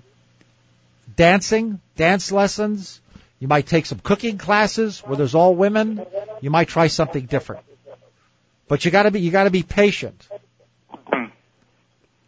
[1.17, 3.01] dancing, dance lessons.
[3.39, 6.05] You might take some cooking classes where there's all women.
[6.41, 7.65] You might try something different.
[8.73, 10.27] But you got to be you got to be patient.
[10.89, 11.25] Hmm.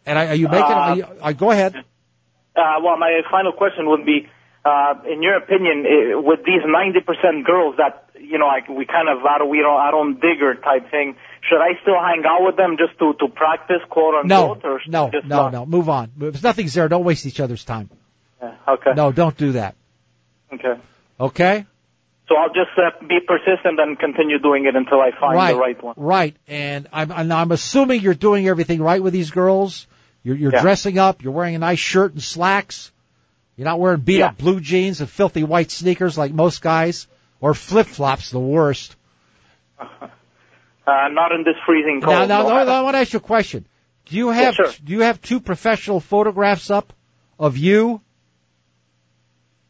[0.05, 0.61] And I, are you making?
[0.61, 1.73] are you, uh, go ahead.
[1.75, 4.29] Uh, well, my final question would be,
[4.63, 9.09] uh, in your opinion, uh, with these 90% girls that, you know, like we kind
[9.09, 11.15] of, I don't, we don't, I don't dig her type thing,
[11.49, 14.65] should I still hang out with them just to, to practice, quote No, unquote?
[14.65, 15.51] or no, no, not?
[15.51, 15.65] no.
[15.65, 16.11] Move on.
[16.21, 17.89] If nothing's there, don't waste each other's time.
[18.39, 18.91] Yeah, okay.
[18.95, 19.73] No, don't do that.
[20.53, 20.79] Okay.
[21.19, 21.65] Okay?
[22.27, 25.59] So I'll just uh, be persistent and continue doing it until I find right, the
[25.59, 25.93] right one.
[25.97, 26.35] right.
[26.47, 29.85] And I'm, and I'm assuming you're doing everything right with these girls.
[30.23, 30.61] You're, you're Yeah.
[30.61, 31.21] dressing up.
[31.23, 32.91] You're wearing a nice shirt and slacks.
[33.57, 34.27] You're not wearing beat Yeah.
[34.27, 37.07] up blue jeans and filthy white sneakers like most guys,
[37.39, 38.95] or flip flops, the worst.
[40.87, 42.13] Uh, not in this freezing cold.
[42.13, 42.63] Now, now, no.
[42.63, 43.65] now, I want to ask you a question.
[44.05, 44.71] Do you have sure.
[44.83, 46.93] do you have two professional photographs up
[47.39, 48.01] of you?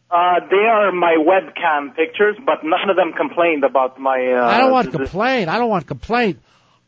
[0.10, 4.34] Uh, they are my webcam pictures, but none of them complained about my.
[4.34, 5.50] Uh, I don't want this- complaint.
[5.50, 6.40] I don't want complaint.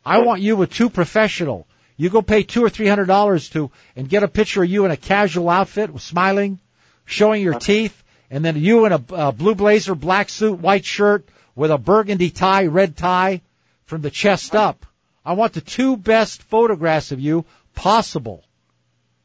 [0.05, 1.67] I want you with two professional.
[1.97, 4.85] You go pay two or three hundred dollars to and get a picture of you
[4.85, 6.59] in a casual outfit, smiling,
[7.05, 11.27] showing your teeth, and then you in a uh, blue blazer, black suit, white shirt
[11.55, 13.41] with a burgundy tie, red tie,
[13.85, 14.85] from the chest up.
[15.25, 18.43] I want the two best photographs of you possible.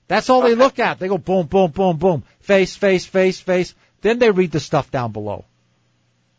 [0.08, 0.98] That's all they look at.
[0.98, 3.74] They go boom, boom, boom, boom, face, face, face, face.
[4.02, 5.44] Then they read the stuff down below.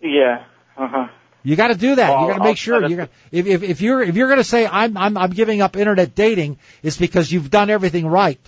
[0.01, 0.45] Yeah.
[0.77, 1.07] Uh huh.
[1.43, 2.09] You got to do that.
[2.09, 4.27] Well, you got to I'll make sure you got if, if if you're if you're
[4.27, 8.07] going to say I'm I'm I'm giving up internet dating, it's because you've done everything
[8.07, 8.39] right.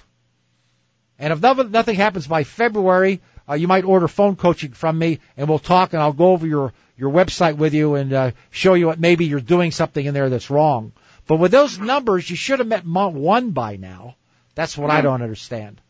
[1.20, 5.20] And if nothing, nothing happens by February, uh, you might order phone coaching from me,
[5.38, 8.74] and we'll talk, and I'll go over your your website with you and uh, show
[8.74, 10.94] you what maybe you're doing something in there that's wrong.
[11.28, 14.16] But with those numbers, you should have met month one by now.
[14.56, 15.82] That's what I don't understand.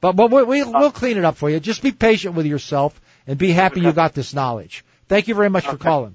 [0.00, 1.58] But but we, we, we'll clean it up for you.
[1.60, 4.84] Just be patient with yourself and be happy you got this knowledge.
[5.08, 6.14] Thank you very much for calling.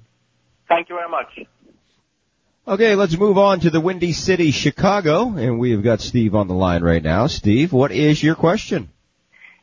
[0.68, 1.40] Thank you very much.
[2.66, 6.48] Okay, let's move on to the Windy City, Chicago, and we have got Steve on
[6.48, 7.28] the line right now.
[7.28, 8.90] Steve, what is your question?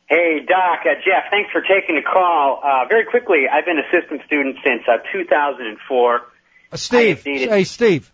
[0.07, 2.61] Hey, Doc, uh, Jeff, thanks for taking the call.
[2.63, 6.21] Uh, very quickly, I've been a system student since uh, 2004.
[6.71, 8.11] Uh, Steve, needed- hey Steve,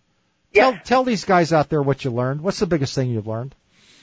[0.52, 0.70] Yeah.
[0.70, 2.40] tell tell these guys out there what you learned.
[2.40, 3.54] What's the biggest thing you've learned?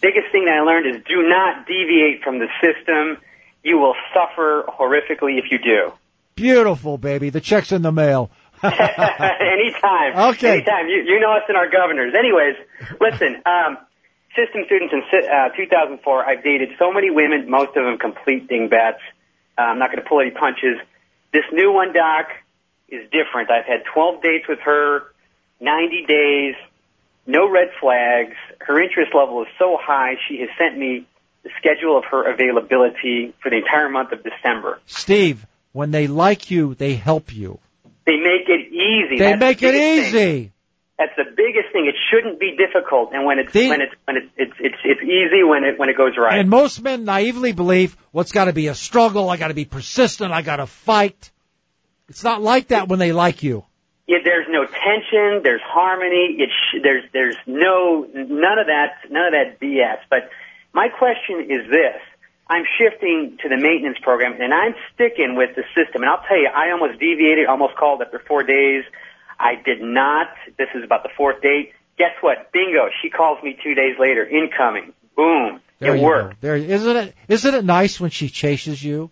[0.05, 3.17] Biggest thing that I learned is do not deviate from the system.
[3.63, 5.93] You will suffer horrifically if you do.
[6.35, 7.31] Beautiful, baby.
[7.31, 8.29] The check's in the mail.
[8.63, 10.35] anytime.
[10.35, 10.61] Okay.
[10.61, 10.89] Anytime.
[10.89, 12.13] You, you know us and our governors.
[12.13, 12.53] Anyways,
[13.01, 13.79] listen, um,
[14.35, 19.01] system students in uh, 2004, I've dated so many women, most of them complete dingbats.
[19.57, 20.77] Uh, I'm not going to pull any punches.
[21.33, 22.27] This new one, Doc,
[22.89, 23.49] is different.
[23.49, 25.13] I've had 12 dates with her,
[25.59, 26.53] 90 days,
[27.25, 28.37] no red flags.
[28.59, 31.05] Her interest level is so high, she has sent me
[31.43, 34.79] the schedule of her availability for the entire month of December.
[34.85, 37.59] Steve, when they like you, they help you.
[38.05, 39.17] They make it easy.
[39.19, 40.29] They That's make the it biggest thing.
[40.37, 40.51] easy.
[40.97, 41.87] That's the biggest thing.
[41.87, 45.01] It shouldn't be difficult, and when it's They- when it's when it's it's it's it's
[45.01, 46.39] easy when it when it goes right.
[46.39, 49.29] And most men naively believe, well, it's got to be a struggle.
[49.29, 50.31] I got to be persistent.
[50.31, 51.31] I got to fight.
[52.07, 53.65] It's not like that when they like you.
[54.07, 55.41] Yeah, there's no tension.
[55.43, 56.37] There's harmony.
[56.39, 59.97] It sh- there's there's no none of that none of that BS.
[60.09, 60.29] But
[60.73, 61.97] my question is this:
[62.47, 66.03] I'm shifting to the maintenance program, and I'm sticking with the system.
[66.03, 68.83] And I'll tell you, I almost deviated, almost called after four days.
[69.39, 70.27] I did not.
[70.57, 71.73] This is about the fourth date.
[71.97, 72.51] Guess what?
[72.51, 72.89] Bingo!
[73.01, 74.23] She calls me two days later.
[74.27, 74.93] Incoming.
[75.15, 75.61] Boom.
[75.79, 76.41] There it you worked.
[76.41, 76.47] go.
[76.47, 77.15] There, isn't it?
[77.27, 79.09] Isn't it nice when she chases you?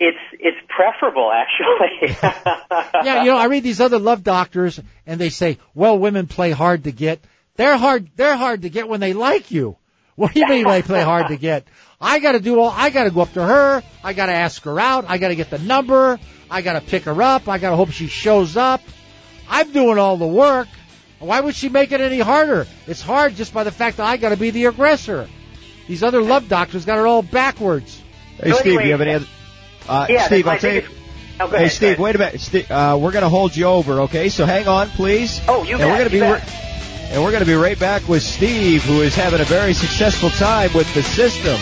[0.00, 2.16] It's it's preferable actually.
[3.04, 6.50] Yeah, you know, I read these other love doctors, and they say, well, women play
[6.52, 7.20] hard to get.
[7.56, 8.08] They're hard.
[8.16, 9.76] They're hard to get when they like you.
[10.14, 11.66] What do you mean they play hard to get?
[11.98, 12.70] I got to do all.
[12.70, 13.82] I got to go up to her.
[14.04, 15.06] I got to ask her out.
[15.08, 16.20] I got to get the number.
[16.50, 17.48] I got to pick her up.
[17.48, 18.82] I got to hope she shows up.
[19.48, 20.68] I'm doing all the work.
[21.18, 22.66] Why would she make it any harder?
[22.86, 25.28] It's hard just by the fact that I got to be the aggressor.
[25.88, 28.00] These other love doctors got it all backwards.
[28.36, 29.26] Hey, Steve, anyway- you have any other?
[29.88, 30.82] Uh, Yeah, Steve, I'll tell you.
[31.40, 32.40] Oh, go Hey, ahead, Steve, wait a minute.
[32.40, 34.28] Steve, uh, we're going to hold you over, okay?
[34.28, 35.40] So hang on, please.
[35.48, 36.42] Oh, you and we're gonna be bet.
[37.10, 40.30] and we're going to be right back with Steve, who is having a very successful
[40.30, 41.56] time with the system.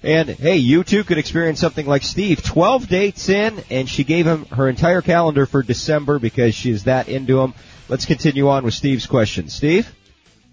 [0.02, 2.42] And hey, you too could experience something like Steve.
[2.42, 7.08] 12 dates in and she gave him her entire calendar for December because she's that
[7.08, 7.52] into him.
[7.88, 9.48] Let's continue on with Steve's question.
[9.48, 9.94] Steve?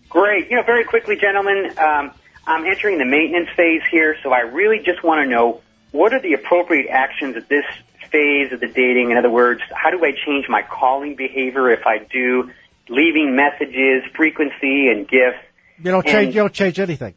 [0.10, 0.50] Great.
[0.50, 2.12] You know, very quickly, gentlemen, um,
[2.48, 6.22] I'm entering the maintenance phase here, so I really just want to know what are
[6.22, 7.66] the appropriate actions at this
[8.10, 9.12] phase of the dating?
[9.12, 12.50] In other words, how do I change my calling behavior if I do,
[12.88, 15.40] leaving messages, frequency, and gifts?
[15.84, 16.34] You don't change.
[16.34, 17.14] You don't change anything.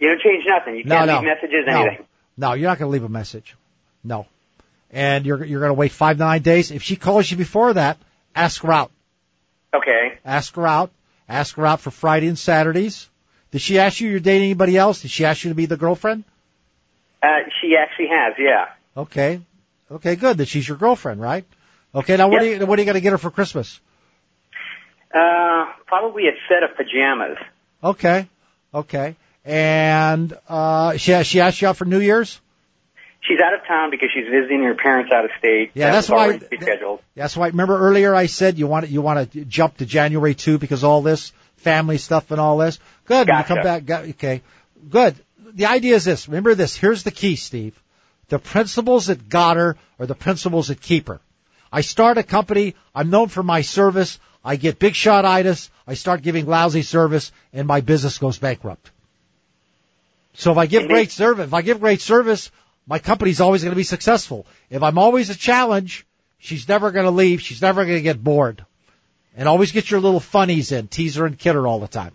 [0.00, 0.76] You don't change nothing.
[0.76, 1.14] You No, can't no.
[1.16, 1.82] leave messages, no.
[1.82, 2.06] anything.
[2.36, 3.54] No, you're not going to leave a message.
[4.02, 4.26] No.
[4.90, 6.70] And you're you're going to wait five nine days.
[6.70, 7.98] If she calls you before that,
[8.34, 8.90] ask her out.
[9.74, 10.18] Okay.
[10.24, 10.90] Ask her out.
[11.28, 13.08] Ask her out for Friday and Saturdays.
[13.54, 15.02] Did she ask you you're dating anybody else?
[15.02, 16.24] Did she ask you to be the girlfriend?
[17.22, 17.28] Uh,
[17.60, 18.70] she actually has, yeah.
[18.96, 19.40] Okay.
[19.92, 20.38] Okay, good.
[20.38, 21.44] That she's your girlfriend, right?
[21.94, 22.16] Okay.
[22.16, 22.42] Now what Yep.
[22.42, 23.78] are you what are you to get her for Christmas?
[25.14, 27.38] Uh, probably a set of pajamas.
[27.84, 28.28] Okay.
[28.74, 29.14] Okay.
[29.44, 32.40] And uh she she asked you out for New Year's?
[33.20, 35.70] She's out of town because she's visiting her parents out of state.
[35.74, 36.98] Yeah, That that's was why- already rescheduled.
[37.14, 37.46] That's why.
[37.46, 40.82] Remember earlier I said you want to, you want to jump to January two because
[40.82, 42.80] all this family stuff and all this.
[43.06, 43.26] Good.
[43.26, 43.48] Gotcha.
[43.48, 43.84] come back.
[43.84, 44.42] Got, okay.
[44.88, 45.16] Good.
[45.52, 46.28] The idea is this.
[46.28, 46.76] Remember this.
[46.76, 47.80] Here's the key, Steve.
[48.28, 51.20] The principles that got her are the principles that keep her.
[51.70, 52.74] I start a company.
[52.94, 54.18] I'm known for my service.
[54.44, 55.70] I get big shot itis.
[55.86, 58.90] I start giving lousy service, and my business goes bankrupt.
[60.34, 62.50] So if I give great service, if I give great service,
[62.86, 64.46] my company's always going to be successful.
[64.70, 66.06] If I'm always a challenge,
[66.38, 67.40] she's never going to leave.
[67.40, 68.64] She's never going to get bored.
[69.36, 72.12] And always get your little funnies in, tease her and kid her all the time.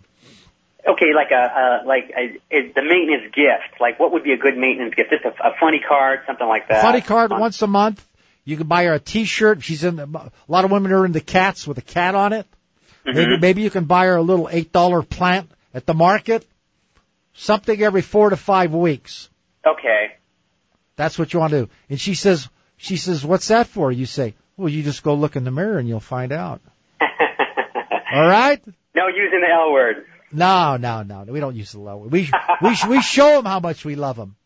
[0.88, 3.80] Okay, like a, uh, like a, is the maintenance gift.
[3.80, 5.10] Like, what would be a good maintenance gift?
[5.10, 6.78] Just a, a funny card, something like that.
[6.78, 8.06] A Funny card Fun- once a month.
[8.44, 9.62] You can buy her a T-shirt.
[9.62, 9.98] She's in.
[9.98, 12.46] A lot of women are into cats with a cat on it.
[13.04, 16.46] Maybe maybe you can buy her a little eight dollar plant at the market.
[17.32, 19.28] Something every four to five weeks.
[19.66, 20.16] Okay.
[20.96, 21.70] That's what you want to do.
[21.88, 23.90] And she says, she says, what's that for?
[23.90, 26.60] You say, well, you just go look in the mirror and you'll find out.
[27.00, 28.62] All right?
[28.94, 30.04] No using the L word.
[30.32, 31.24] No, no, no.
[31.24, 31.98] We don't use the low.
[31.98, 32.30] We
[32.62, 34.36] we we show them how much we love them.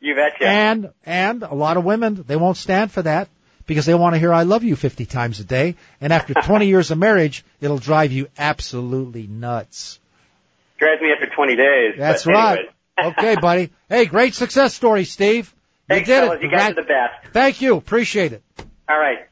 [0.00, 0.46] You betcha.
[0.46, 3.28] And and a lot of women they won't stand for that
[3.66, 5.76] because they want to hear "I love you" 50 times a day.
[6.00, 9.98] And after 20 years of marriage, it'll drive you absolutely nuts.
[10.78, 11.94] Drives me after 20 days.
[11.98, 12.70] That's right.
[12.96, 13.70] Okay, buddy.
[13.88, 15.52] Hey, great success story, Steve.
[15.90, 16.38] You Thanks, did fellas.
[16.40, 16.44] it.
[16.44, 17.32] You guys are the best.
[17.32, 17.76] Thank you.
[17.76, 18.44] Appreciate it.
[18.88, 19.26] All right.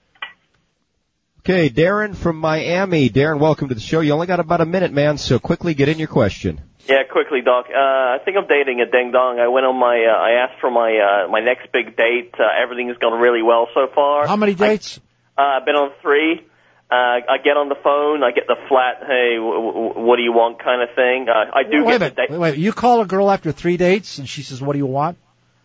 [1.45, 3.11] Okay, Darren from Miami.
[3.11, 3.99] Darren, welcome to the show.
[3.99, 6.61] You only got about a minute, man, so quickly get in your question.
[6.89, 7.67] Yeah, quickly, Doc.
[7.69, 9.41] Uh, I think I'm dating a ding dong.
[9.41, 12.33] I went on my, uh, I asked for my, uh, my next big date.
[12.39, 14.29] Uh, everything's gone really well so far.
[14.29, 15.01] How many dates?
[15.37, 16.47] Uh, I've been on three.
[16.89, 18.23] Uh, I get on the phone.
[18.23, 21.27] I get the flat, hey, w- w- what do you want kind of thing.
[21.29, 22.15] Uh, I do wait a get minute.
[22.15, 22.31] the date.
[22.31, 22.59] Wait, wait.
[22.59, 25.19] You call a girl after three dates and she says, "What do you want?"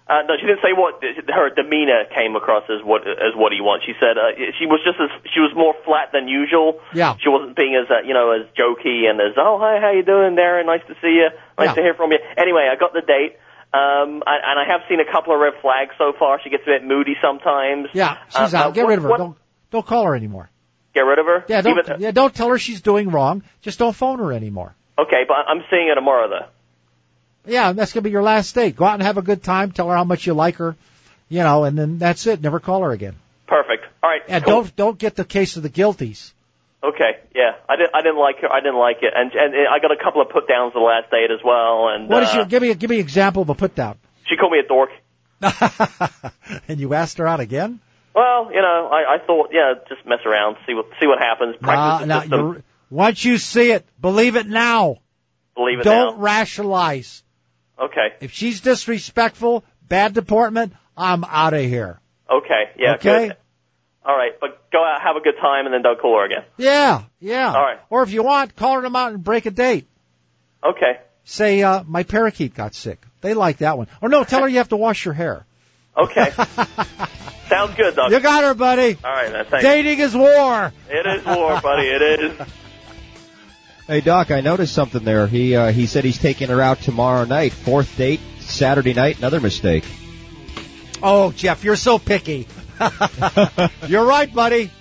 [0.09, 3.55] Uh, no, she didn't say what her demeanor came across as what as what do
[3.59, 3.83] you want.
[3.85, 6.79] She said uh, she was just as she was more flat than usual.
[6.93, 7.15] Yeah.
[7.19, 10.03] She wasn't being as uh, you know as jokey and as oh hi how you
[10.03, 11.27] doing Darren nice to see you
[11.59, 11.73] nice Yeah.
[11.75, 12.19] to hear from you.
[12.37, 13.35] Anyway, I got the date.
[13.73, 16.39] Um, and, and I have seen a couple of red flags so far.
[16.41, 17.89] She gets a bit moody sometimes.
[17.93, 18.65] Yeah, she's Uh, out.
[18.67, 19.09] uh, Get what- rid of her.
[19.09, 19.37] what- Don't
[19.71, 20.49] don't call her anymore.
[20.95, 21.43] Get rid of her.
[21.49, 23.43] Yeah, don't Even- yeah, don't tell her she's doing wrong.
[23.61, 24.73] Just don't phone her anymore.
[24.97, 26.45] Okay, but I'm seeing her tomorrow though.
[27.47, 28.75] Yeah, that's gonna be your last date.
[28.75, 29.71] Go out and have a good time.
[29.71, 30.75] Tell her how much you like her,
[31.29, 32.41] you know, and then that's it.
[32.41, 33.15] Never call her again.
[33.47, 33.85] Perfect.
[34.03, 34.21] All right.
[34.27, 34.63] And cool.
[34.63, 36.31] don't don't get the case of the guilties.
[36.83, 37.19] Okay.
[37.33, 37.53] Yeah.
[37.67, 37.95] I didn't.
[37.95, 38.51] I didn't like her.
[38.51, 41.09] I didn't like it, and and I got a couple of put downs the last
[41.11, 41.89] date as well.
[41.89, 43.75] And What is uh, your give me a give me an example of a put
[43.75, 43.97] down?
[44.27, 44.89] She called me a dork.
[46.67, 47.79] and you asked her out again?
[48.17, 51.55] Well, you know, I, I thought, yeah, just mess around, see what see what happens.
[51.61, 52.55] Nah, Practice the nah,
[52.89, 54.97] once you see it, believe it now.
[55.55, 55.91] Believe it now.
[56.05, 56.23] Don't now.
[56.23, 57.21] rationalize.
[57.79, 58.13] Okay.
[58.21, 61.99] If she's disrespectful, bad deportment, I'm out of here.
[62.29, 62.71] Okay.
[62.77, 62.95] Yeah.
[62.95, 63.27] Okay?
[63.27, 63.37] Good.
[64.07, 66.45] All right, but go out, have a good time, and then don't call her again.
[66.55, 67.53] Yeah, yeah.
[67.53, 67.77] All right.
[67.89, 69.85] Or if you want, call her them out and break a date.
[70.63, 71.01] Okay.
[71.25, 73.01] Say, uh, my parakeet got sick.
[73.19, 73.87] They like that one.
[74.01, 75.45] Or no, tell her you have to wash your hair.
[75.97, 76.31] Okay.
[77.49, 78.13] Sounds good, Doug.
[78.13, 78.97] You got her, buddy.
[79.03, 79.45] All right, man.
[79.45, 79.63] Thanks.
[79.65, 80.71] Dating is war.
[80.89, 81.87] It is war, buddy.
[81.87, 82.47] It is.
[83.87, 85.27] Hey Doc, I noticed something there.
[85.27, 87.53] He uh, he said he's taking her out tomorrow night.
[87.53, 89.19] Fourth date, Saturday night.
[89.19, 89.85] Another mistake.
[91.01, 92.49] Oh, Jeff, you're so picky.
[93.87, 94.71] you're right, buddy.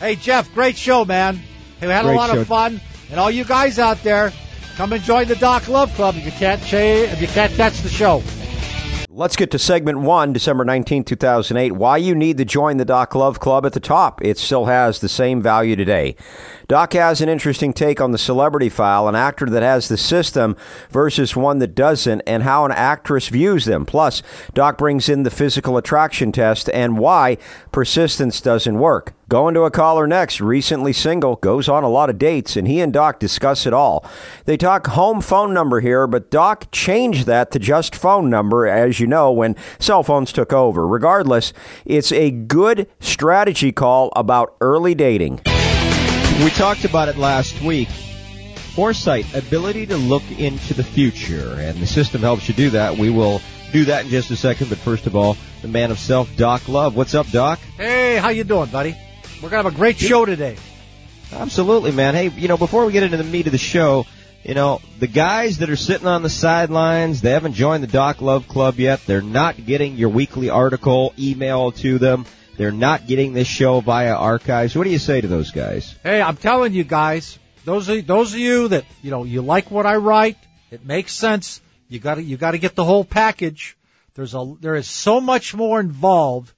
[0.00, 1.36] Hey, Jeff, great show, man.
[1.78, 2.40] Hey, we had a lot show.
[2.40, 2.80] of fun.
[3.08, 4.32] And all you guys out there,
[4.74, 7.78] come and join the Doc Love Club if you can't cha- if you can't catch
[7.82, 8.20] the show.
[9.16, 11.72] Let's get to segment one, December 19, 2008.
[11.72, 14.22] Why you need to join the Doc Love Club at the top.
[14.22, 16.16] It still has the same value today.
[16.68, 20.56] Doc has an interesting take on the celebrity file, an actor that has the system
[20.90, 23.86] versus one that doesn't, and how an actress views them.
[23.86, 24.20] Plus,
[24.52, 27.38] Doc brings in the physical attraction test and why
[27.70, 29.14] persistence doesn't work.
[29.28, 32.80] Going to a caller next, recently single, goes on a lot of dates, and he
[32.80, 34.04] and Doc discuss it all.
[34.44, 39.00] They talk home phone number here, but Doc changed that to just phone number, as
[39.00, 40.86] you know, when cell phones took over.
[40.86, 41.52] Regardless,
[41.84, 45.40] it's a good strategy call about early dating.
[46.44, 47.88] We talked about it last week.
[48.74, 52.98] Foresight, ability to look into the future, and the system helps you do that.
[52.98, 53.40] We will
[53.72, 56.68] do that in just a second, but first of all, the man of self, Doc
[56.68, 56.94] Love.
[56.94, 57.58] What's up, Doc?
[57.78, 58.94] Hey, how you doing, buddy?
[59.42, 60.56] We're gonna have a great show today.
[61.32, 62.14] Absolutely, man.
[62.14, 64.04] Hey, you know, before we get into the meat of the show,
[64.44, 68.20] you know, the guys that are sitting on the sidelines, they haven't joined the Doc
[68.20, 69.00] Love Club yet.
[69.06, 72.26] They're not getting your weekly article emailed to them.
[72.56, 74.74] They're not getting this show via archives.
[74.74, 75.94] What do you say to those guys?
[76.02, 79.70] Hey, I'm telling you guys, those of, those of you that you know you like
[79.70, 80.38] what I write,
[80.70, 81.60] it makes sense.
[81.88, 83.76] You got to you got to get the whole package.
[84.14, 86.52] There's a there is so much more involved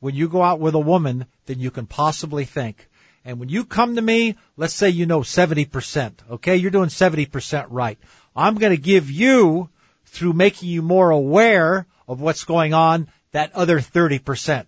[0.00, 2.88] when you go out with a woman than you can possibly think.
[3.24, 6.56] And when you come to me, let's say you know 70%, okay?
[6.56, 7.98] You're doing 70% right.
[8.36, 9.70] I'm going to give you,
[10.04, 14.66] through making you more aware of what's going on, that other 30%.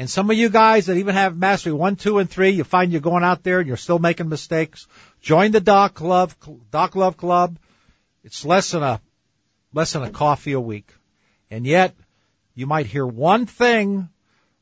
[0.00, 2.90] And some of you guys that even have mastery one, two, and three, you find
[2.90, 4.86] you're going out there and you're still making mistakes.
[5.20, 6.34] Join the Doc Love
[6.70, 7.58] Doc Love Club.
[8.24, 9.02] It's less than a
[9.74, 10.90] less than a coffee a week,
[11.50, 11.94] and yet
[12.54, 14.08] you might hear one thing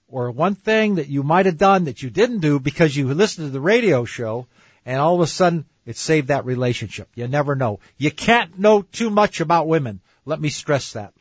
[0.08, 3.46] or one thing that you might have done that you didn't do because you listened
[3.46, 4.48] to the radio show,
[4.84, 7.10] and all of a sudden it saved that relationship.
[7.14, 7.78] You never know.
[7.96, 10.00] You can't know too much about women.
[10.24, 11.14] Let me stress that.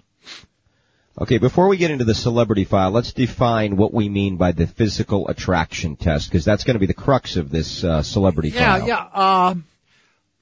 [1.20, 4.68] Okay, before we get into the celebrity file, let's define what we mean by the
[4.68, 8.78] physical attraction test, because that's going to be the crux of this uh, celebrity Yeah,
[8.78, 8.88] file.
[8.88, 9.08] yeah.
[9.16, 9.48] Yeah.
[9.48, 9.66] Um,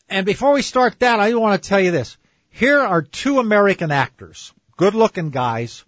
[0.10, 2.18] and before we start that, I want to tell you this.
[2.50, 5.86] Here are two American actors, good-looking guys,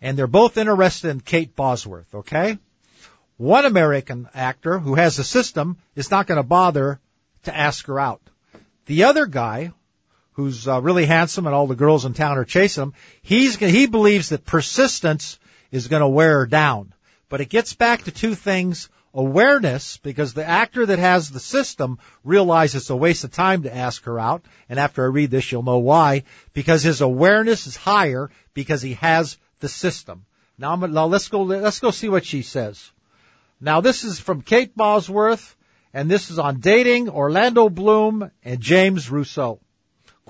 [0.00, 2.14] and they're both interested in Kate Bosworth.
[2.14, 2.58] Okay,
[3.36, 6.98] one American actor who has a system is not going to bother
[7.42, 8.22] to ask her out.
[8.86, 9.72] The other guy,
[10.32, 13.86] who's uh, really handsome and all the girls in town are chasing him, he's he
[13.86, 15.38] believes that persistence
[15.70, 16.92] is going to wear her down.
[17.28, 18.88] But it gets back to two things.
[19.12, 23.76] Awareness, because the actor that has the system realizes it's a waste of time to
[23.76, 24.44] ask her out.
[24.68, 26.22] And after I read this, you'll know why.
[26.52, 30.26] Because his awareness is higher because he has the system.
[30.58, 32.92] Now, I'm, now let's go, let's go see what she says.
[33.60, 35.56] Now this is from Kate Bosworth,
[35.92, 39.60] and this is on dating Orlando Bloom and James Rousseau.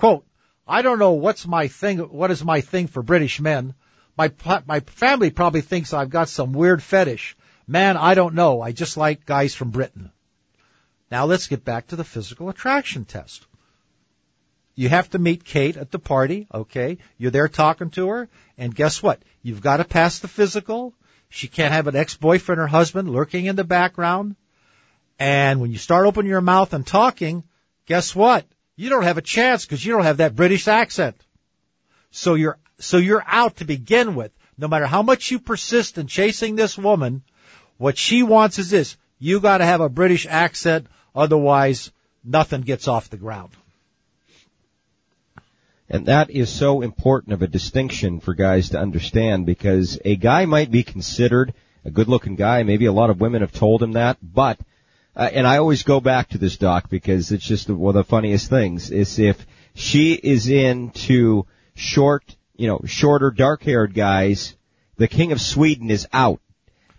[0.01, 0.25] Quote,
[0.67, 3.75] I don't know what's my thing, what is my thing for British men.
[4.17, 4.31] My,
[4.65, 7.37] my family probably thinks I've got some weird fetish.
[7.67, 8.63] Man, I don't know.
[8.63, 10.11] I just like guys from Britain.
[11.11, 13.45] Now let's get back to the physical attraction test.
[14.73, 16.97] You have to meet Kate at the party, okay?
[17.19, 18.27] You're there talking to her,
[18.57, 19.21] and guess what?
[19.43, 20.95] You've got to pass the physical.
[21.29, 24.35] She can't have an ex-boyfriend or husband lurking in the background.
[25.19, 27.43] And when you start opening your mouth and talking,
[27.85, 28.47] guess what?
[28.81, 31.15] You don't have a chance because you don't have that British accent.
[32.09, 34.31] So you're, so you're out to begin with.
[34.57, 37.21] No matter how much you persist in chasing this woman,
[37.77, 38.97] what she wants is this.
[39.19, 41.91] You gotta have a British accent, otherwise
[42.23, 43.51] nothing gets off the ground.
[45.87, 50.45] And that is so important of a distinction for guys to understand because a guy
[50.45, 51.53] might be considered
[51.85, 52.63] a good looking guy.
[52.63, 54.57] Maybe a lot of women have told him that, but,
[55.15, 58.09] uh, and I always go back to this doc because it's just one of the
[58.09, 61.45] funniest things is if she is into
[61.75, 62.23] short,
[62.55, 64.55] you know, shorter, dark haired guys,
[64.97, 66.39] the king of Sweden is out.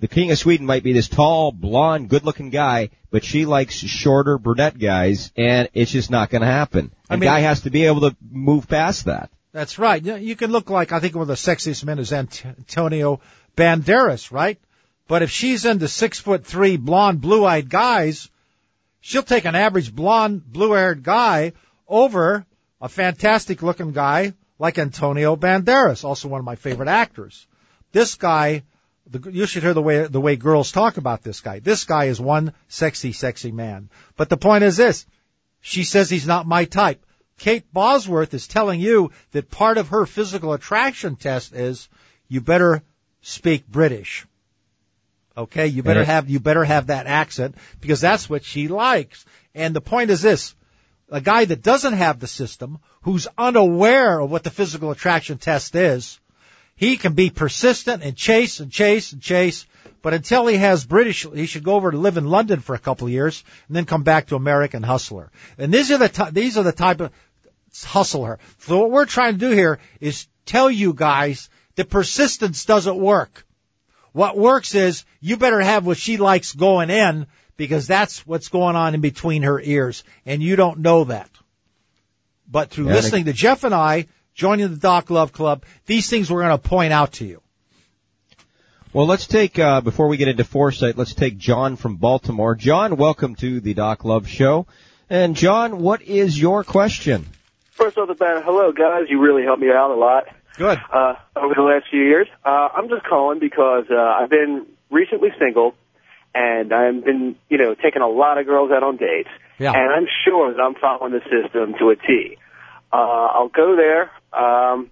[0.00, 3.74] The king of Sweden might be this tall, blonde, good looking guy, but she likes
[3.76, 6.92] shorter brunette guys and it's just not gonna happen.
[7.08, 9.30] A I mean- guy has to be able to move past that.
[9.52, 10.02] That's right.
[10.02, 13.20] You can look like I think one of the sexiest men is Antonio
[13.54, 14.58] Banderas, right?
[15.09, 18.30] But if she's into six foot three blonde, blue eyed guys,
[19.00, 21.53] she'll take an average blonde, blue haired guy
[21.88, 22.46] over
[22.80, 27.46] a fantastic looking guy like Antonio Banderas, also one of my favorite actors.
[27.90, 28.62] This guy,
[29.11, 31.59] the, you should hear the way the way girls talk about this guy.
[31.59, 33.90] This guy is one sexy, sexy man.
[34.16, 35.05] But the point is this:
[35.61, 37.05] she says he's not my type.
[37.38, 41.88] Kate Bosworth is telling you that part of her physical attraction test is
[42.28, 42.82] you better
[43.20, 44.26] speak British.
[45.37, 49.24] Okay, you better have you better have that accent because that's what she likes.
[49.55, 50.55] And the point is this:
[51.11, 55.74] a guy that doesn't have the system, who's unaware of what the physical attraction test
[55.74, 56.20] is,
[56.74, 59.66] he can be persistent and chase and chase and chase.
[60.03, 62.78] But until he has British, he should go over to live in London for a
[62.78, 65.30] couple of years and then come back to American hustler.
[65.59, 67.12] And these are the ty- these are the type of
[67.85, 68.39] hustler.
[68.59, 73.47] So what we're trying to do here is tell you guys that persistence doesn't work.
[74.12, 78.76] What works is you better have what she likes going in because that's what's going
[78.76, 81.30] on in between her ears and you don't know that.
[82.50, 86.30] But through Yeah, listening to Jeff and I, joining the Doc Love Club, these things
[86.30, 87.40] we're going to point out to you.
[88.92, 92.54] Well, let's take, uh, before we get into foresight, let's take John from Baltimore.
[92.54, 94.66] John, welcome to the Doc Love Show.
[95.08, 97.26] And John, what is your question?
[97.70, 99.06] First off the bat, hello guys.
[99.08, 100.24] You really helped me out a lot
[100.62, 100.78] Good.
[100.92, 102.28] uh, over the last few years.
[102.44, 105.74] Uh, I'm just calling because uh, I've been recently single,
[106.34, 109.28] and I've been, you know, taking a lot of girls out on dates.
[109.58, 109.72] Yeah.
[109.72, 112.36] And I'm sure that I'm following the system to a T.
[112.92, 114.02] Uh, I'll go there.
[114.32, 114.90] Um,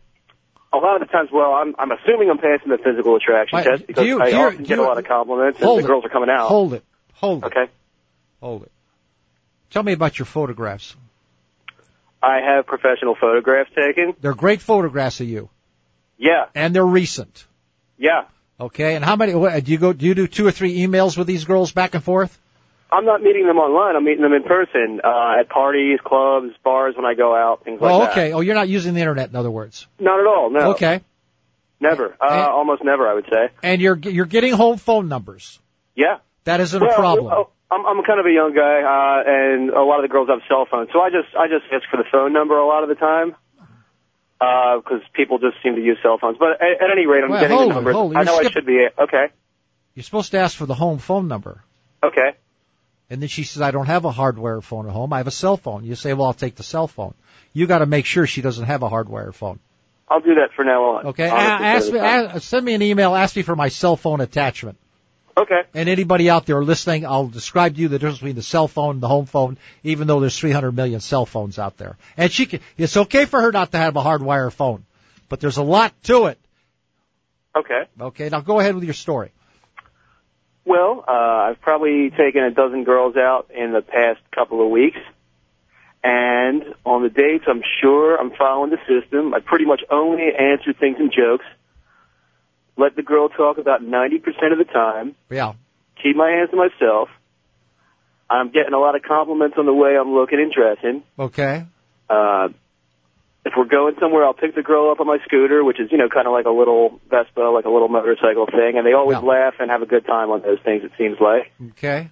[0.72, 3.64] a lot of the times, well, I'm, I'm assuming I'm passing the physical attraction Wait,
[3.64, 5.86] test because you- I often get you- a lot of compliments and the it.
[5.86, 6.48] girls are coming out.
[6.48, 6.84] Hold it.
[7.14, 7.46] Hold it.
[7.46, 7.66] Okay.
[8.40, 8.72] Hold it.
[9.70, 10.96] Tell me about your photographs.
[12.22, 14.14] I have professional photographs taken.
[14.20, 15.48] They're great photographs of you,
[16.20, 16.46] Yeah.
[16.54, 17.46] and they're recent.
[17.98, 18.24] Yeah.
[18.60, 19.34] Okay, and how many?
[19.34, 19.92] What, do you go?
[19.94, 22.38] Do you do two or three emails with these girls back and forth?
[22.92, 23.96] I'm not meeting them online.
[23.96, 27.80] I'm meeting them in person uh, at parties, clubs, bars when I go out, things
[27.80, 28.10] like oh, that.
[28.12, 28.32] okay.
[28.32, 29.86] Oh, you're not using the internet, in other words.
[29.98, 30.50] Not at all.
[30.50, 30.72] No.
[30.72, 31.00] Okay,
[31.80, 32.14] Never.
[32.20, 33.48] Uh, And- almost never, I would say.
[33.62, 35.58] and you're you're getting home phone numbers.
[35.94, 36.18] Yeah.
[36.44, 37.32] That isn't well, a problem.
[37.32, 40.28] oh, I'm, I'm kind of a young guy, uh, and a lot of the girls
[40.28, 42.82] have cell phones, so I just I just ask for the phone number a lot
[42.82, 43.34] of the time.
[44.40, 47.30] Uh, because people just seem to use cell phones, but at, at any rate, I'm
[47.30, 47.94] Well, getting the numbers.
[47.94, 48.16] hold.
[48.16, 49.26] I know I should be okay.
[49.94, 51.62] You're supposed to ask for the home phone number.
[52.02, 52.30] Okay.
[53.10, 55.12] And then she says, I don't have a hardwire phone at home.
[55.12, 55.84] I have a cell phone.
[55.84, 57.12] You say, well, I'll take the cell phone.
[57.52, 59.58] You got to make sure she doesn't have a hardwire phone.
[60.08, 61.06] I'll do that for now on.
[61.08, 61.28] Okay.
[61.28, 62.24] Ask me, the time.
[62.36, 63.14] a- send me an email.
[63.14, 64.78] Ask me for my cell phone attachment.
[65.40, 65.62] Okay.
[65.72, 68.96] And anybody out there listening, I'll describe to you the difference between the cell phone
[68.96, 71.96] and the home phone, even though there's 300 million cell phones out there.
[72.18, 74.84] And she can, it's okay for her not to have a hardwire phone,
[75.30, 76.38] but there's a lot to it.
[77.56, 77.84] Okay.
[77.98, 78.28] Okay.
[78.28, 79.32] Now go ahead with your story.
[80.66, 84.98] Well, uh, I've probably taken a dozen girls out in the past couple of weeks.
[86.04, 89.32] And on the dates, I'm sure I'm following the system.
[89.32, 91.44] I pretty much only answer things in jokes.
[92.80, 95.14] Let the girl talk about 90% of the time.
[95.28, 95.52] Yeah.
[96.02, 97.10] Keep my hands to myself.
[98.30, 101.02] I'm getting a lot of compliments on the way I'm looking and dressing.
[101.18, 101.66] Okay.
[102.08, 102.48] Uh,
[103.44, 105.98] if we're going somewhere, I'll pick the girl up on my scooter, which is, you
[105.98, 108.78] know, kind of like a little Vespa, like a little motorcycle thing.
[108.78, 109.28] And they always Yeah.
[109.28, 111.50] laugh and have a good time on those things, it seems like.
[111.72, 112.08] Okay.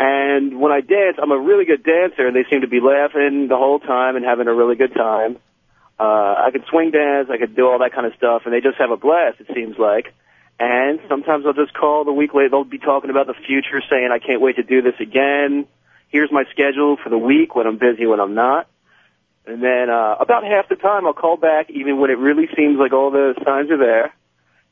[0.00, 3.46] And when I dance, I'm a really good dancer, and they seem to be laughing
[3.48, 5.36] the whole time and having a really good time.
[5.98, 8.60] Uh, I can swing dance, I could do all that kind of stuff, and they
[8.60, 10.12] just have a blast, it seems like.
[10.58, 14.10] And sometimes I'll just call the week later, they'll be talking about the future, saying,
[14.12, 15.66] I can't wait to do this again.
[16.08, 18.68] Here's my schedule for the week, when I'm busy, when I'm not.
[19.46, 22.78] And then, uh, about half the time I'll call back, even when it really seems
[22.78, 24.14] like all the signs are there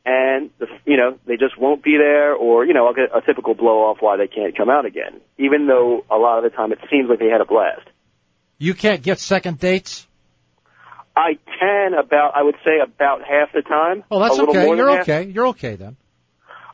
[0.05, 3.21] and the, you know they just won't be there, or you know I'll get a
[3.21, 6.57] typical blow off why they can't come out again, even though a lot of the
[6.57, 7.89] time it seems like they had a blast.
[8.59, 10.07] You can't get second dates?
[11.17, 14.03] I can about I would say about half the time.
[14.11, 14.67] Oh, that's okay.
[14.77, 15.03] You're half.
[15.09, 15.31] okay.
[15.31, 15.97] You're okay then.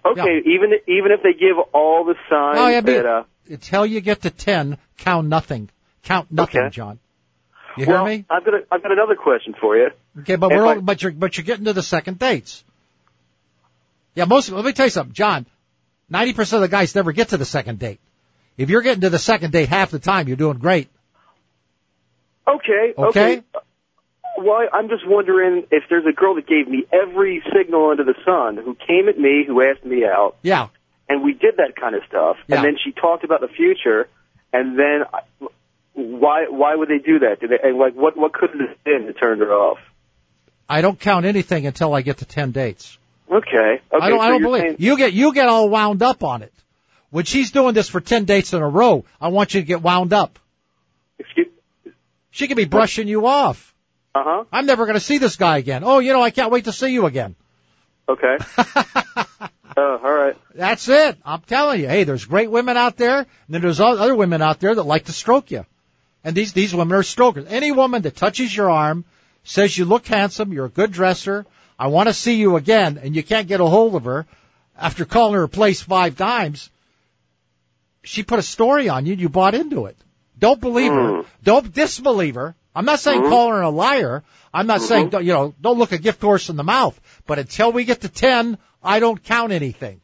[0.04, 4.00] Okay, even even if they give all the signs Oh, yeah, that uh, until you
[4.00, 5.68] get to 10, count nothing.
[6.04, 6.70] Count nothing, Okay.
[6.70, 6.98] John.
[7.76, 8.24] You hear me?
[8.30, 9.88] I've got a, I've got another question for you.
[10.20, 12.64] Okay, but If we're I- all, but you're but you're getting to the second dates.
[14.14, 14.50] Yeah, most.
[14.50, 15.46] Let me tell you something, John.
[16.08, 18.00] Ninety percent of the guys never get to the second date.
[18.56, 20.88] If you're getting to the second date half the time, you're doing great.
[22.46, 22.94] Okay.
[22.96, 23.42] Okay.
[24.42, 28.14] Well, I'm just wondering if there's a girl that gave me every signal under the
[28.24, 30.68] sun, who came at me, who asked me out, Yeah.
[31.08, 32.56] and we did that kind of stuff, Yeah.
[32.56, 34.08] and then she talked about the future,
[34.52, 35.04] and then
[35.94, 37.40] why why would they do that?
[37.40, 39.78] Did they, and like what what could it have been that turned her off?
[40.68, 42.96] I don't count anything until I get to ten dates.
[43.30, 43.48] Okay.
[43.56, 43.80] Okay.
[43.92, 44.18] I don't.
[44.20, 46.52] so I don't believe saying- you get you get all wound up on it.
[47.10, 49.82] When she's doing this for ten dates in a row, I want you to get
[49.82, 50.38] wound up.
[51.18, 51.48] Excuse.
[52.30, 53.74] She could be brushing you off.
[54.18, 54.44] Uh huh.
[54.52, 55.82] I'm never going to see this guy again.
[55.84, 57.36] Oh, you know, I can't wait to see you again.
[58.08, 58.36] Okay.
[58.56, 59.24] uh,
[59.76, 60.36] all right.
[60.54, 61.18] That's it.
[61.24, 61.88] I'm telling you.
[61.88, 65.04] Hey, there's great women out there, and then there's other women out there that like
[65.04, 65.64] to stroke you.
[66.24, 67.46] And these these women are strokers.
[67.48, 69.04] Any woman that touches your arm,
[69.44, 71.46] says you look handsome, you're a good dresser,
[71.78, 74.26] I want to see you again, and you can't get a hold of her
[74.76, 76.70] after calling her place five times.
[78.02, 79.96] She put a story on you, and you bought into it.
[80.38, 81.22] Don't believe her.
[81.44, 82.56] Don't disbelieve her.
[82.74, 84.22] I'm not saying call her a liar.
[84.52, 86.98] I'm not saying don't, you know don't look a gift horse in the mouth.
[87.26, 90.00] But until we get to ten, I don't count anything.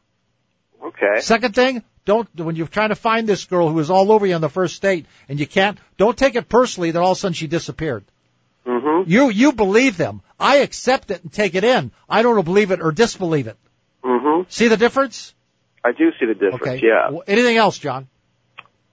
[0.82, 1.20] Okay.
[1.20, 4.34] Second thing, don't when you're trying to find this girl who is all over you
[4.34, 7.20] on the first date and you can't, don't take it personally that all of a
[7.20, 8.04] sudden she disappeared.
[8.66, 9.10] Mm-hmm.
[9.10, 10.22] You you believe them.
[10.38, 11.92] I accept it and take it in.
[12.08, 13.56] I don't believe it or disbelieve it.
[14.02, 14.42] Mm-hmm.
[14.48, 15.34] See the difference?
[15.84, 16.62] I do see the difference.
[16.62, 16.80] Okay.
[16.82, 17.18] Yeah.
[17.26, 18.08] Anything else, John?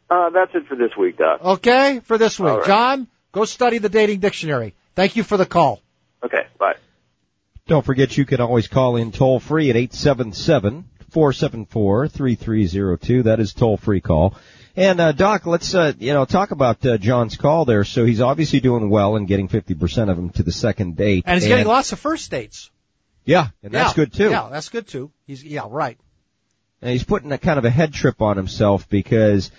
[0.09, 1.41] Uh, that's it for this week, Doc.
[1.41, 2.65] Okay, for this week, right.
[2.65, 4.75] John, go study the dating dictionary.
[4.95, 5.81] Thank you for the call.
[6.23, 6.47] Okay.
[6.59, 6.75] Bye.
[7.67, 13.23] Don't forget you can always call in toll free at 877 474 3302.
[13.23, 14.35] That is toll free call.
[14.75, 17.83] And uh, Doc, let's uh, you know talk about uh, John's call there.
[17.83, 21.23] So he's obviously doing well and getting 50% of them to the second date.
[21.27, 22.71] And he's getting lots of first dates.
[23.25, 24.29] Yeah, and that's Yeah, good too.
[24.29, 25.11] Yeah, that's good too.
[25.27, 25.97] He's yeah, right.
[26.81, 29.51] And he's putting a kind of a head trip on himself because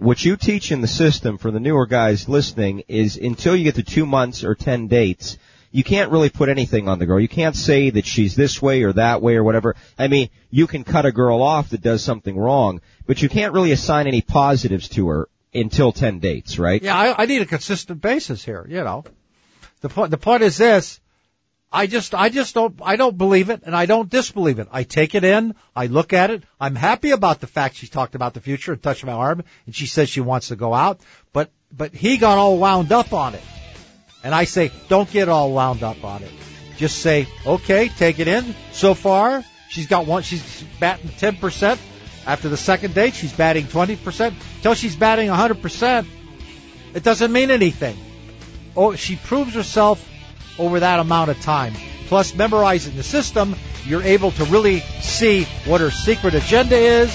[0.00, 3.74] what you teach in the system for the newer guys listening is until you get
[3.74, 5.36] to two months or ten dates,
[5.72, 7.20] you can't really put anything on the girl.
[7.20, 9.76] You can't say that she's this way or that way or whatever.
[9.98, 13.52] I mean, you can cut a girl off that does something wrong, but you can't
[13.52, 16.82] really assign any positives to her until ten dates, right?
[16.82, 18.66] Yeah, I, I need a consistent basis here.
[18.68, 19.04] You know,
[19.82, 20.99] the point the point is this:
[21.72, 24.66] I just I just don't I don't believe it and I don't disbelieve it.
[24.72, 26.42] I take it in, I look at it.
[26.60, 29.74] I'm happy about the fact she talked about the future and touched my arm, and
[29.74, 31.00] she says she wants to go out.
[31.32, 33.42] But but he got all wound up on it,
[34.24, 36.32] and I say don't get all wound up on it.
[36.76, 38.56] Just say okay, take it in.
[38.72, 40.24] So far, she's got one.
[40.24, 41.80] She's batting ten percent.
[42.26, 44.34] After the second date, she's batting twenty percent.
[44.62, 46.08] Till she's batting hundred percent,
[46.94, 47.96] it doesn't mean anything.
[48.74, 50.04] Oh, she proves herself
[50.60, 51.74] over that amount of time.
[52.06, 57.10] Plus, memorizing the system, you're able to really see what her secret agenda is.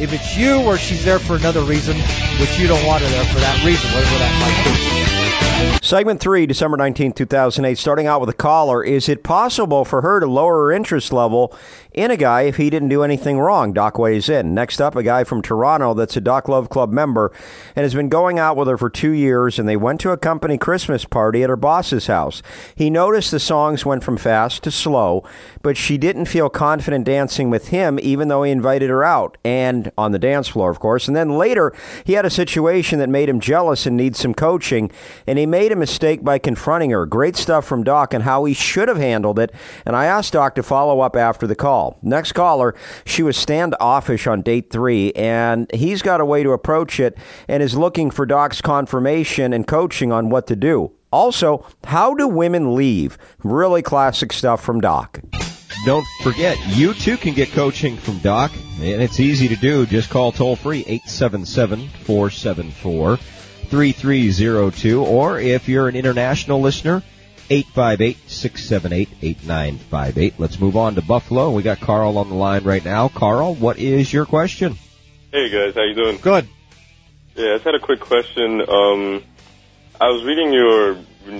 [0.00, 1.96] If it's you or she's there for another reason,
[2.40, 5.84] which you don't want her there for that reason, whatever that might be.
[5.86, 8.82] Segment three, December 19, 2008, starting out with a caller.
[8.82, 11.56] Is it possible for her to lower her interest level
[11.94, 13.72] in a guy if he didn't do anything wrong?
[13.72, 14.52] Doc weighs in.
[14.52, 17.32] Next up, a guy from Toronto that's a Doc Love Club member
[17.76, 20.16] and has been going out with her for two years, and they went to a
[20.16, 22.42] company Christmas party at her boss's house.
[22.74, 25.24] He noticed the songs went from fast to slow,
[25.62, 29.92] but she didn't feel confident dancing with him, even though he invited her out, and
[29.96, 31.06] on the dance floor, of course.
[31.06, 31.72] And then later,
[32.04, 34.90] he had a situation that made him jealous and needs some coaching,
[35.26, 37.06] and he made a mistake by confronting her.
[37.06, 39.54] Great stuff from Doc and how he should have handled it,
[39.86, 41.83] and I asked Doc to follow up after the call.
[42.02, 42.74] Next caller,
[43.04, 47.16] she was standoffish on date three, and he's got a way to approach it
[47.48, 50.92] and is looking for Doc's confirmation and coaching on what to do.
[51.12, 53.18] Also, how do women leave?
[53.42, 55.20] Really classic stuff from Doc.
[55.84, 59.84] Don't forget, you too can get coaching from Doc, and it's easy to do.
[59.86, 67.02] Just call toll free 877 474 3302, or if you're an international listener,
[67.50, 70.34] 858 678 8958.
[70.38, 71.50] Let's move on to Buffalo.
[71.50, 73.08] We got Carl on the line right now.
[73.08, 74.76] Carl, what is your question?
[75.32, 76.18] Hey guys, how you doing?
[76.18, 76.48] Good.
[77.36, 78.60] Yeah, I just had a quick question.
[78.60, 79.22] Um,
[80.00, 80.94] I was reading your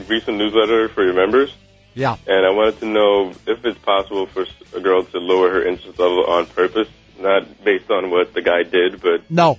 [0.08, 1.54] recent newsletter for your members,
[1.94, 2.16] Yeah.
[2.26, 4.44] and I wanted to know if it's possible for
[4.76, 6.88] a girl to lower her interest level on purpose,
[7.20, 9.58] not based on what the guy did, but No,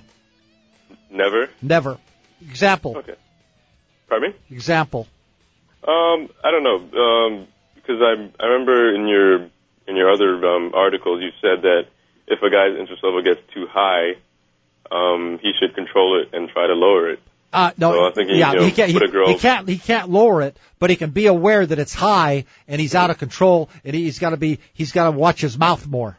[1.10, 1.48] never.
[1.62, 1.98] never.
[2.42, 2.98] Example.
[2.98, 3.14] Okay.
[4.08, 4.36] Pardon me?
[4.56, 5.08] Example.
[5.86, 6.76] Um, I don't know.
[6.76, 7.48] Um,
[7.86, 9.36] because I I remember in your
[9.86, 11.86] in your other um, articles you said that
[12.26, 14.14] if a guy's interest level gets too high,
[14.90, 17.20] um, he should control it and try to lower it.
[17.52, 18.90] Uh, no, So I think he, yeah, you know, he can't.
[18.90, 19.68] He, he can't.
[19.68, 23.10] He can't lower it, but he can be aware that it's high and he's out
[23.10, 24.58] of control, and he's got to be.
[24.74, 26.18] He's got to watch his mouth more.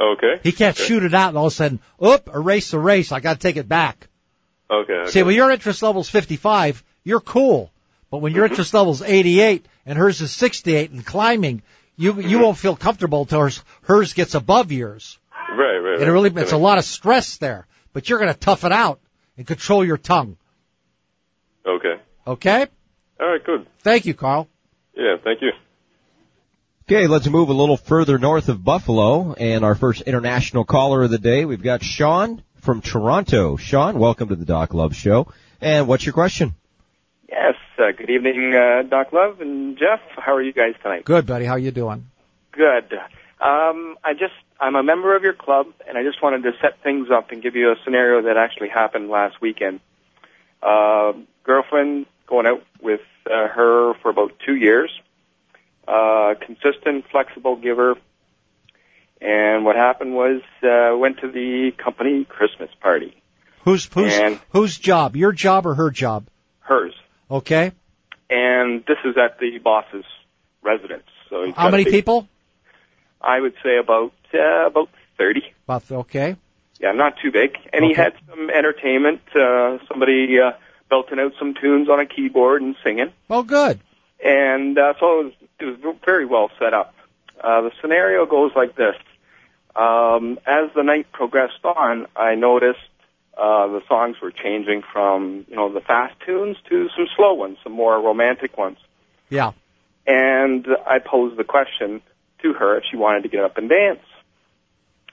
[0.00, 0.40] Okay.
[0.42, 0.86] He can't okay.
[0.86, 3.12] shoot it out and all of a sudden, oop, erase, the race.
[3.12, 4.08] I got to take it back.
[4.70, 4.92] Okay.
[4.92, 5.10] okay.
[5.10, 7.70] See, when your interest level's 55, you're cool.
[8.10, 11.62] But when your interest level's 88 and hers is 68 and climbing,
[11.96, 15.18] you you won't feel comfortable until hers, hers gets above yours.
[15.32, 16.00] right, right, right.
[16.00, 17.66] And it really, That it's a lot of stress there.
[17.92, 19.00] But you're going to tough it out
[19.36, 20.36] and control your tongue.
[21.66, 22.00] Okay.
[22.26, 22.66] Okay?
[23.20, 23.66] All right, good.
[23.80, 24.48] Thank you, Carl.
[24.96, 25.50] Yeah, thank you.
[26.88, 31.10] Okay, let's move a little further north of Buffalo, and our first international caller of
[31.10, 33.56] the day, we've got Sean from Toronto.
[33.56, 35.32] Sean, welcome to the Doc Love Show.
[35.60, 36.54] And what's your question?
[37.30, 37.54] Yes.
[37.78, 40.00] Uh, good evening, uh, Doc Love and Jeff.
[40.16, 41.04] How are you guys tonight?
[41.04, 41.44] Good, buddy.
[41.44, 42.10] How you doing?
[42.52, 42.92] Good.
[43.40, 46.82] Um, I just I'm a member of your club, and I just wanted to set
[46.82, 49.80] things up and give you a scenario that actually happened last weekend.
[50.62, 51.12] Uh,
[51.44, 54.90] girlfriend going out with uh, her for about two years.
[55.88, 57.94] Uh, consistent, flexible giver.
[59.20, 63.16] And what happened was uh, went to the company Christmas party.
[63.64, 65.16] Who's who's And- whose job?
[65.16, 66.26] Your job or her job?
[67.30, 67.72] Okay.
[68.28, 70.04] And this is at the boss's
[70.62, 71.04] residence.
[71.28, 72.28] So How many people?
[73.20, 75.42] I would say about uh, about thirty.
[75.64, 76.36] About okay.
[76.80, 77.56] Yeah, not too big.
[77.72, 79.20] And he had some entertainment.
[79.34, 80.52] Uh, somebody uh,
[80.88, 83.12] belting out some tunes on a keyboard and singing.
[83.28, 83.80] Well, good.
[84.24, 86.94] And uh, so it was, it was very well set up.
[87.38, 88.96] Uh, the scenario goes like this.
[89.76, 92.80] Um, as the night progressed on, I noticed
[93.40, 97.56] uh, the songs were changing from, you know, the fast tunes to some slow ones,
[97.64, 98.76] some more romantic ones.
[99.30, 99.52] Yeah.
[100.06, 102.02] And I posed the question
[102.42, 104.00] to her if she wanted to get up and dance.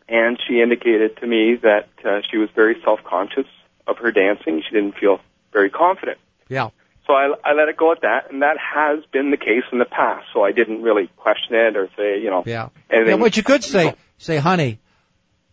[0.09, 3.47] And she indicated to me that uh, she was very self-conscious
[3.85, 4.61] of her dancing.
[4.67, 5.19] She didn't feel
[5.51, 6.17] very confident.
[6.49, 6.69] Yeah.
[7.05, 9.79] So I, I let it go at that, and that has been the case in
[9.79, 10.25] the past.
[10.33, 12.69] So I didn't really question it or say, you know, Yeah.
[12.89, 13.09] anything.
[13.09, 14.79] Yeah, what you could say, say, honey,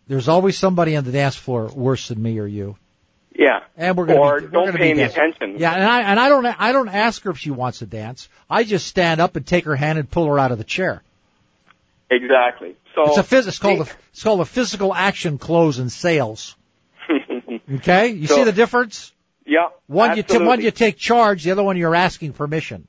[0.07, 2.77] there's always somebody on the dance floor worse than me or you.
[3.37, 3.61] Yeah.
[3.75, 5.55] And we're gonna be, don't pay any attention.
[5.57, 8.29] Yeah, and I and I don't I don't ask her if she wants to dance.
[8.49, 11.01] I just stand up and take her hand and pull her out of the chair.
[12.09, 12.75] Exactly.
[12.93, 16.55] So it's a phys- it's called a, it's called a physical action close and sales.
[17.73, 19.11] Okay, you So- see the difference?
[19.45, 19.69] yeah.
[19.87, 22.87] One you t- one you take charge, the other one you're asking permission.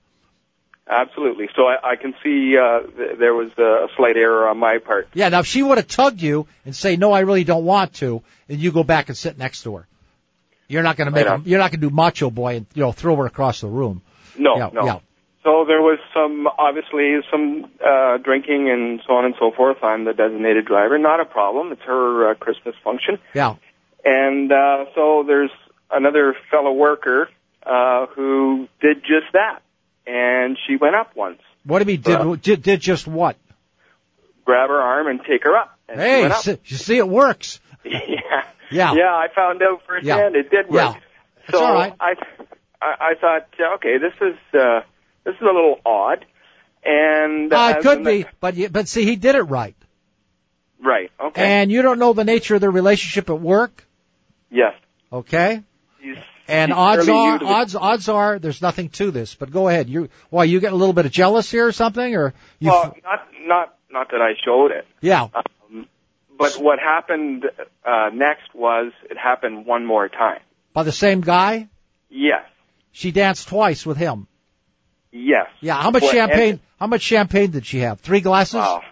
[0.89, 1.49] Absolutely.
[1.57, 5.09] So I, I can see uh, th- there was a slight error on my part.
[5.15, 7.95] Yeah, now if she would have tugged you and say no, I really don't want
[7.95, 9.87] to, and you go back and sit next to her,
[10.69, 12.67] you're not going to make Right a, you're not going to do macho boy and
[12.75, 14.03] you know throw her across the room.
[14.39, 14.85] No, Yeah, no.
[14.85, 14.99] yeah.
[15.43, 19.77] So there was some, obviously, some uh, drinking and so on and so forth.
[19.83, 20.99] I'm the designated driver.
[20.99, 21.71] Not a problem.
[21.71, 23.19] It's her uh, Christmas function.
[23.33, 23.55] Yeah.
[24.05, 25.53] And uh, so there's
[25.89, 27.29] another fellow worker
[27.65, 29.61] uh, who did just that.
[30.07, 33.37] And she went up once, What if he did Uh, did, did just what?
[34.45, 35.77] grab her arm and take her up.
[35.89, 36.41] And she Hey, went up.
[36.43, 37.61] see, you see, it works.
[37.85, 37.99] yeah.
[38.71, 38.95] Yeah.
[38.95, 40.41] Yeah, I found out firsthand Yeah.
[40.41, 40.95] it did work.
[40.95, 41.01] Yeah.
[41.51, 41.93] So all right.
[42.01, 42.15] I,
[42.81, 44.81] I, I thought, uh, okay, this is uh,
[45.25, 46.25] this is a little odd.
[46.85, 49.75] And Uh, it could be, but you, but see, he did it right.
[50.81, 51.11] right.
[51.21, 51.43] Okay.
[51.45, 53.85] And you don't know the nature of their relationship at work,
[54.51, 54.75] yes.
[55.13, 55.63] okay?
[56.01, 56.17] He's,
[56.49, 59.35] And odds are, odds odds are, there's nothing to this.
[59.35, 59.89] But go ahead.
[59.89, 62.71] You why you get a little bit of jealous here or something, or you?
[62.71, 64.87] well, not not not that I showed it.
[65.01, 65.29] yeah.
[65.35, 65.87] Um,
[66.39, 67.47] but what happened
[67.85, 70.41] uh, next was it happened one more time.
[70.73, 71.69] By the same guy,
[72.11, 72.45] Yes.
[72.93, 74.27] she danced twice with him.
[75.11, 75.47] Yes.
[75.61, 75.81] Yeah.
[75.81, 76.51] How much Well, champagne?
[76.51, 78.01] and- how much champagne did she have?
[78.01, 78.57] Three glasses.
[78.57, 78.83] Wow.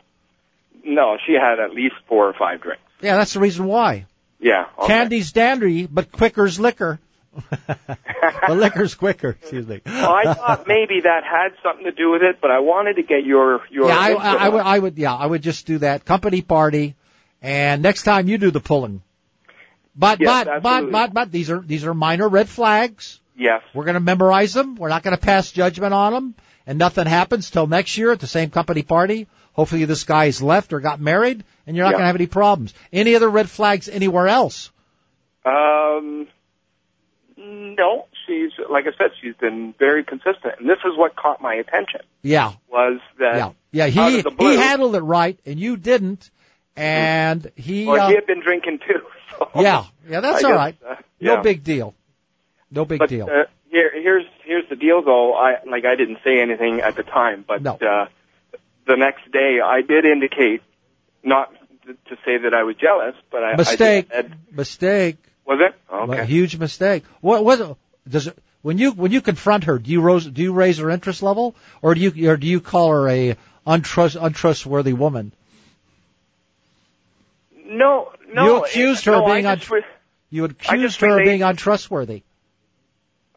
[0.85, 2.83] No, she had at least four or five drinks.
[3.03, 4.07] Yeah, that's the reason why.
[4.41, 4.65] Yeah.
[4.79, 4.87] Okay.
[4.87, 6.99] Candy's dandy, but quicker's liquor.
[8.49, 9.31] the liquor's quicker.
[9.41, 9.81] Excuse me.
[9.85, 13.03] well, I thought maybe that had something to do with it, but I wanted to
[13.03, 13.89] get your your.
[13.89, 14.63] yeah, I, I, I would.
[14.63, 16.95] I would, yeah, I would just do that company party,
[17.43, 19.03] and next time you do the pulling.
[19.97, 20.93] But Yes, but but absolutely.
[20.93, 23.21] but but these are these are minor red flags.
[23.37, 23.63] Yes.
[23.75, 24.77] We're going to memorize them.
[24.77, 26.35] We're not going to pass judgment on them,
[26.67, 29.27] and nothing happens till next year at the same company party.
[29.53, 31.99] Hopefully, this guy's left or got married, and you're not Yeah.
[31.99, 32.75] going to have any problems.
[32.93, 34.71] Any other red flags anywhere else?
[35.45, 36.27] Um,
[37.45, 41.55] no, she's like I said, she's been very consistent, and this is what caught my
[41.55, 43.87] attention Yeah, was that yeah, yeah.
[44.13, 46.31] He blue, he handled it right, and you didn't.
[46.77, 49.01] And he, well, uh, he had been drinking too.
[49.37, 50.77] So yeah, yeah, that's I all guess, right.
[50.89, 51.93] uh, No big deal.
[52.71, 53.27] No big but, deal.
[53.27, 55.35] Uh, here, here's here's the deal, though.
[55.35, 57.73] I like I didn't say anything at the time, but No.
[57.75, 58.07] uh,
[58.87, 60.63] the next day I did indicate
[61.25, 61.53] not
[61.85, 64.09] to say that I was jealous, but I Mistake.
[64.13, 65.17] I did, Mistake.
[65.47, 65.75] Was it?
[65.91, 66.27] A Okay.
[66.27, 67.05] huge mistake.
[67.21, 67.63] What was?
[68.09, 69.79] Does it when you when you confront her?
[69.79, 72.61] Do you rose, do you raise her interest level, or do you or do you
[72.61, 73.37] call her a
[73.67, 75.33] untrust untrustworthy woman?
[77.67, 78.45] No, no.
[78.45, 79.73] you accused her no, of being I just,
[80.31, 82.23] you accused her of being untrustworthy.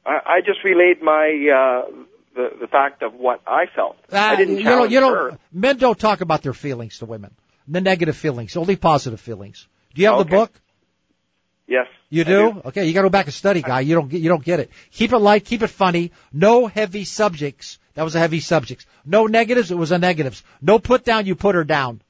[0.06, 1.92] I, I just relayed my uh,
[2.36, 3.98] the the fact of what I felt.
[4.12, 5.40] Ah, I didn't you know, challenge you know, her.
[5.52, 7.36] men don't talk about their feelings to women.
[7.68, 9.68] The negative feelings, only positive feelings.
[9.94, 10.52] Do you have the book?
[11.68, 11.88] Yes.
[12.10, 12.62] You I do?
[12.66, 13.82] Okay, you got to go back and study, guy.
[13.82, 14.72] You don't get you don't get it.
[14.92, 16.12] Keep it light, keep it funny.
[16.32, 17.78] No heavy subjects.
[17.96, 18.86] That was a heavy subject.
[19.06, 19.72] No negatives.
[19.72, 20.44] It was a negatives.
[20.62, 21.26] No put down.
[21.26, 22.02] You put her down.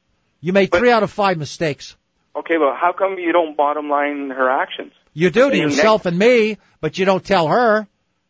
[0.41, 1.95] You made three out of five mistakes.
[2.35, 4.91] Okay, well, how come you don't bottom line her actions?
[5.13, 7.87] You do to You yourself and me, but you don't tell her.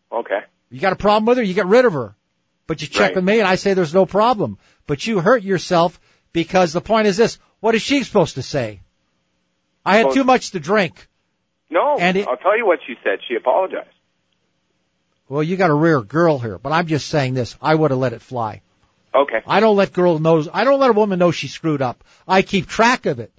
[0.10, 0.40] Okay.
[0.70, 2.16] You got a problem with her, you get rid of her.
[2.68, 3.16] But you check Right.
[3.16, 4.58] with me and I say there's no problem.
[4.86, 6.00] But you hurt yourself
[6.32, 8.80] because the point is this, what is she supposed to say?
[9.86, 11.08] I had too much to drink.
[11.70, 13.20] No, it- I'll tell you what she said.
[13.28, 13.90] She apologized.
[15.30, 17.58] Well, you got a rare girl here, but I'm just saying this.
[17.62, 18.62] I would have let it fly.
[19.14, 19.42] Okay.
[19.46, 22.04] I don't let girl knows, I don't let a woman know she screwed up.
[22.28, 23.32] I keep track of it.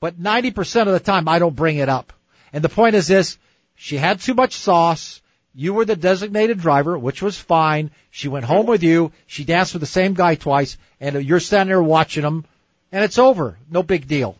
[0.00, 2.12] But 90% of the time I don't bring it up.
[2.52, 3.38] And the point is this,
[3.74, 5.22] she had too much sauce.
[5.54, 7.90] You were the designated driver, which was fine.
[8.10, 9.12] She went home with you.
[9.26, 12.44] She danced with the same guy twice and you're standing there watching them
[12.92, 13.56] and it's over.
[13.70, 14.36] No big deal.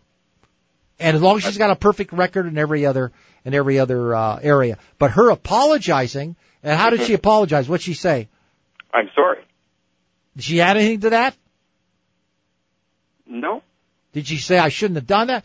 [0.98, 3.12] And as long as she's got a perfect record in every other,
[3.44, 4.78] in every other, uh, area.
[4.98, 7.68] But her apologizing, and how did she apologize?
[7.68, 8.28] What'd she say?
[8.92, 9.44] I'm sorry.
[10.36, 11.36] Did she add anything to that?
[13.26, 13.62] No.
[14.12, 15.44] Did she say I shouldn't have done that?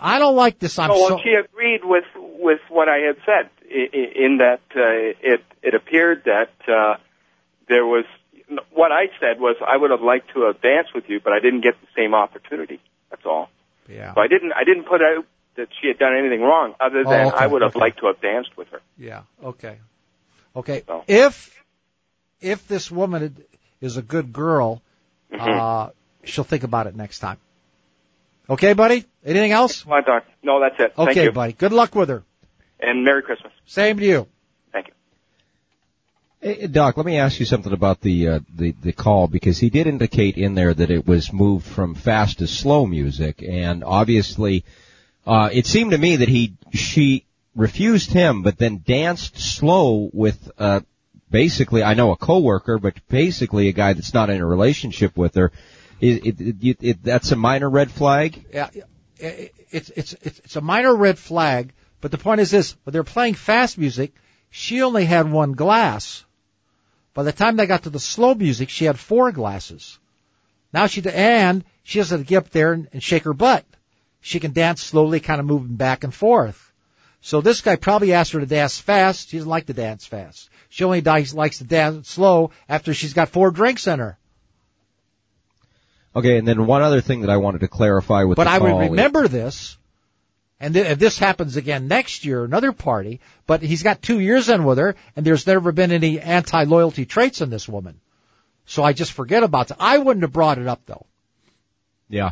[0.00, 0.78] I don't like this.
[0.78, 1.18] I'm oh, well, so.
[1.24, 6.52] she agreed with with what I had said in that uh, it it appeared that
[6.68, 6.98] uh,
[7.68, 8.04] there was
[8.72, 11.40] what I said was I would have liked to have danced with you, but I
[11.40, 12.80] didn't get the same opportunity.
[13.10, 13.50] That's all.
[13.92, 14.14] Yeah.
[14.14, 15.24] So I didn't I didn't put out
[15.56, 17.80] that she had done anything wrong, other Oh, than okay, I would have okay.
[17.80, 18.80] liked to have danced with her.
[18.98, 19.22] Yeah.
[19.42, 19.78] Okay.
[20.56, 20.82] Okay.
[20.86, 21.04] So.
[21.06, 21.62] If
[22.40, 23.36] if this woman
[23.80, 24.82] is a good girl,
[25.32, 25.60] Mm-hmm.
[25.60, 25.88] uh,
[26.24, 27.38] she'll think about it next time.
[28.50, 29.06] Okay, buddy.
[29.24, 29.86] Anything else?
[29.86, 30.92] No, that's it.
[30.94, 31.54] Thank Okay, buddy.
[31.54, 32.22] Good luck with her.
[32.80, 33.52] And Merry Christmas.
[33.64, 34.26] Same to you.
[36.44, 39.70] Hey, Doc, let me ask you something about the uh, the the call because he
[39.70, 44.64] did indicate in there that it was moved from fast to slow music, and obviously,
[45.24, 50.50] uh, it seemed to me that he she refused him, but then danced slow with
[50.58, 50.80] uh,
[51.30, 55.36] basically I know a coworker, but basically a guy that's not in a relationship with
[55.36, 55.52] her.
[56.00, 58.44] It, it, it, that's a minor red flag.
[58.52, 58.68] Yeah.
[59.20, 63.04] It's it's it's it's a minor red flag, but the point is this: when they're
[63.04, 64.12] playing fast music,
[64.50, 66.24] she only had one glass.
[67.14, 69.98] By the time they got to the slow music, she had four glasses.
[70.72, 73.64] Now she and she doesn't get up there and, and shake her butt.
[74.20, 76.72] She can dance slowly, kind of moving back and forth.
[77.20, 79.28] So this guy probably asked her to dance fast.
[79.28, 80.48] She doesn't like to dance fast.
[80.68, 84.18] She only likes to dance slow after she's got four drinks in her.
[86.14, 88.90] Okay, and then one other thing that I wanted to clarify with But I would
[88.90, 89.76] remember this,
[90.62, 93.20] and th- if this happens again next year, another party.
[93.46, 97.42] But he's got two years in with her, and there's never been any anti-loyalty traits
[97.42, 98.00] in this woman.
[98.64, 99.76] So I just forget about it.
[99.80, 101.04] I wouldn't have brought it up though.
[102.08, 102.30] Yeah.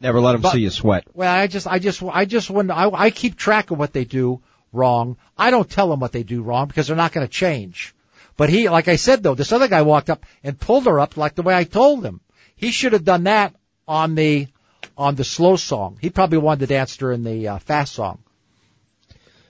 [0.00, 1.04] Never let him But- see you sweat.
[1.14, 2.70] Well, I just, I just, I just wouldn't.
[2.70, 4.40] I, I keep track of what they do
[4.72, 5.16] wrong.
[5.36, 7.94] I don't tell them what they do wrong because they're not going to change.
[8.36, 11.16] But he, like I said though, this other guy walked up and pulled her up
[11.16, 12.20] like the way I told him.
[12.56, 13.54] He should have done that
[13.86, 14.48] on the,
[14.96, 15.98] on the slow song.
[16.00, 18.18] He probably wanted to dance during the uh, fast song.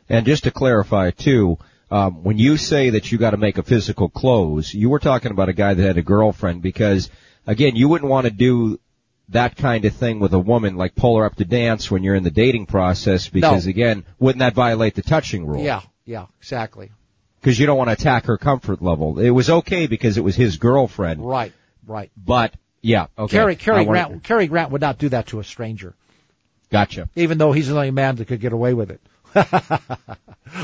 [0.08, 1.58] And just to clarify too,
[1.90, 5.30] um, when you say that you got to make a physical close, you were talking
[5.30, 7.10] about a guy that had a girlfriend because,
[7.46, 8.78] again, you wouldn't want to do
[9.30, 12.14] that kind of thing with a woman, like pull her up to dance when you're
[12.14, 13.70] in the dating process, because No.
[13.70, 15.62] again, wouldn't that violate the touching rule?
[15.64, 16.90] Yeah, yeah, exactly.
[17.40, 19.18] Because you don't want to attack her comfort level.
[19.18, 21.52] It was okay because it was his girlfriend, Right,
[21.86, 22.10] right.
[22.16, 22.52] but
[22.84, 23.36] yeah, okay.
[23.36, 25.94] Cary, Cary wanted- Grant, Cary Grant would not do that to a stranger,
[26.70, 27.08] Gotcha.
[27.16, 29.00] even though he's the only man that could get away with it.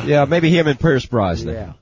[0.04, 1.54] Yeah, maybe him and Pierce Brosnan.
[1.54, 1.72] Yeah.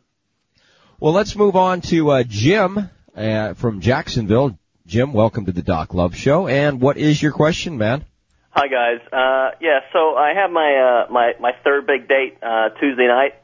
[0.99, 4.59] Well, let's move on to uh, Jim uh, from Jacksonville.
[4.87, 6.49] Jim, welcome to the Doc Love Show.
[6.49, 8.05] And what is your question, man?
[8.51, 9.01] Hi guys.
[9.13, 13.35] Uh, yeah, so I have my uh, my my third big date uh, Tuesday night,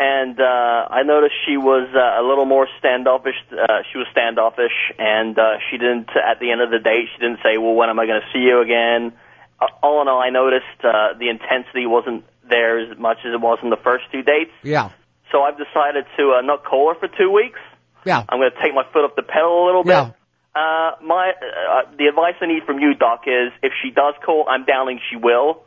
[0.00, 3.34] and uh, I noticed she was uh, a little more standoffish.
[3.50, 6.08] Uh, she was standoffish, and uh, she didn't.
[6.10, 8.26] At the end of the date, she didn't say, "Well, when am I going to
[8.32, 9.12] see you again?"
[9.60, 13.40] Uh, all in all, I noticed uh, the intensity wasn't there as much as it
[13.40, 14.52] was in the first two dates.
[14.62, 14.90] Yeah,
[15.32, 17.58] So I've decided to uh, not call her for two weeks.
[18.06, 19.90] yeah, I'm going to take my foot off the pedal a little bit.
[19.92, 20.10] yeah.
[20.54, 24.46] Uh, my uh, the advice I need from you, Doc, is if she does call,
[24.48, 25.62] I'm doubting she will,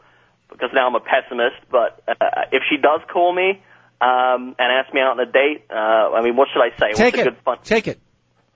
[0.49, 1.57] because now I'm a pessimist.
[1.69, 3.61] But uh, if she does call me,
[4.01, 6.93] um, and ask me out on a date, uh, I mean, what should I say?
[6.93, 7.23] Take What's a it.
[7.35, 7.57] good fun?
[7.63, 7.99] Take it.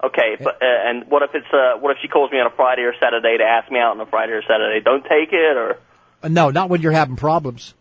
[0.03, 2.55] Okay, but uh, and what if it's uh, what if she calls me on a
[2.55, 4.81] Friday or Saturday to ask me out on a Friday or Saturday?
[4.83, 5.77] Don't take it, or
[6.21, 7.73] Uh, No, not when you're having problems.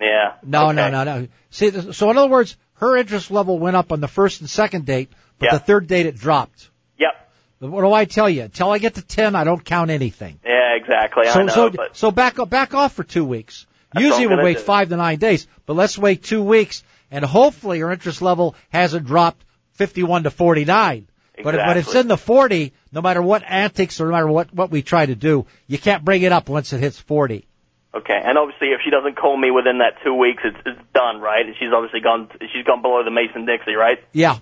[0.00, 0.34] yeah.
[0.42, 0.76] No, okay.
[0.76, 1.28] no, no, no.
[1.50, 4.84] See, so in other words, her interest level went up on the first and second
[4.86, 5.52] date, but Yeah.
[5.58, 6.70] the third date it dropped.
[6.98, 7.30] Yep.
[7.60, 8.42] What do I tell you?
[8.42, 10.40] Until I get to ten, I don't count anything.
[10.44, 11.28] Yeah, exactly.
[11.28, 13.66] I So, know, so, but so back back off for two weeks.
[13.96, 14.62] Usually we wait do.
[14.62, 19.06] five to nine days, but let's wait two weeks, and hopefully her interest level hasn't
[19.06, 19.44] dropped
[19.74, 21.06] 51 to 49.
[21.42, 24.26] But if, but if it's in the 40, no matter what antics or no matter
[24.28, 27.46] what what we try to do, you can't bring it up once it hits 40.
[27.94, 28.20] okay.
[28.22, 31.46] And obviously, if she doesn't call me within that two weeks, it's it's done, right?
[31.46, 32.28] And she's obviously gone.
[32.52, 33.98] She's gone below the Mason Dixie, right?
[34.12, 34.36] Yeah.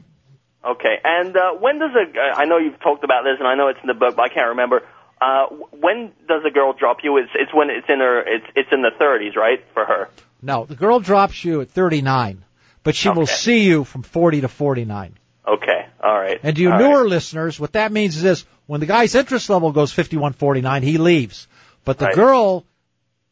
[0.65, 0.97] Okay.
[1.05, 2.19] And uh, when does a?
[2.19, 4.29] I know you've talked about this, and I know it's in the book, but I
[4.29, 4.83] can't remember.
[5.21, 7.17] Uh, when does a girl drop you?
[7.19, 8.21] It's it's when it's in her.
[8.27, 10.09] It's it's in the 30s, right, for her.
[10.43, 12.45] No, the girl drops you at 39,
[12.89, 15.13] but she will see you from 40 to 49.
[15.47, 15.87] Okay.
[16.03, 16.41] All right.
[16.43, 17.11] And to you All newer right.
[17.11, 21.49] listeners, what that means is this: when the guy's interest level goes 51.49, he leaves.
[21.85, 22.15] But the Right.
[22.15, 22.65] girl,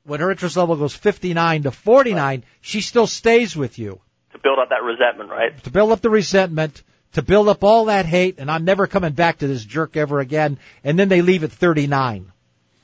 [0.04, 3.98] when her interest level goes 59 to 49, she still stays with you
[4.32, 5.56] to build up that resentment, right?
[5.64, 6.82] to build up the resentment,
[7.12, 10.20] to build up all that hate, and I'm never coming back to this jerk ever
[10.20, 10.58] again.
[10.84, 12.30] And then they leave at 39.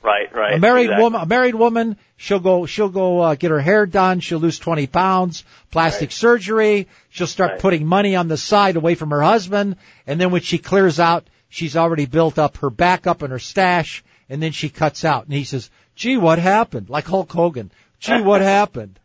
[0.03, 0.33] Right.
[0.35, 0.55] Right.
[0.55, 1.03] a married exactly.
[1.03, 4.19] woman, a married woman, she'll go, she'll go uh, get her hair done.
[4.19, 6.87] She'll lose 20 pounds, plastic surgery.
[7.09, 7.59] She'll start Right.
[7.61, 9.77] putting money on the side away from her husband.
[10.05, 14.03] And then when she clears out, she's already built up her backup and her stash.
[14.29, 15.23] And then she cuts out.
[15.25, 17.71] And he says, "Gee, what happened?" Like Hulk Hogan.
[17.99, 18.99] Gee, what happened?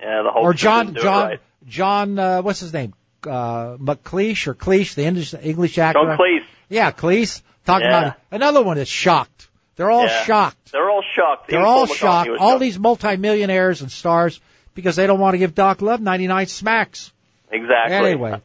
[0.00, 0.22] Yeah.
[0.22, 1.40] The whole or John, John, right.
[1.66, 2.94] John, uh, what's his name?
[3.26, 6.00] Uh, McCleish or Cleese, the English, English actor.
[6.00, 6.44] John Cleese.
[6.68, 7.42] Yeah, Cleese.
[7.64, 7.98] Talking Yeah.
[7.98, 9.48] about another one that's shocked.
[9.76, 10.22] They're all Yeah.
[10.24, 10.72] shocked.
[10.72, 11.48] They're all shocked.
[11.48, 12.30] They're Even all shocked.
[12.30, 12.60] All shocked.
[12.60, 14.40] these multimillionaires and stars
[14.74, 17.12] because they don't want to give Doc Love 99 smacks.
[17.50, 17.96] Exactly.
[17.96, 18.40] Anyway,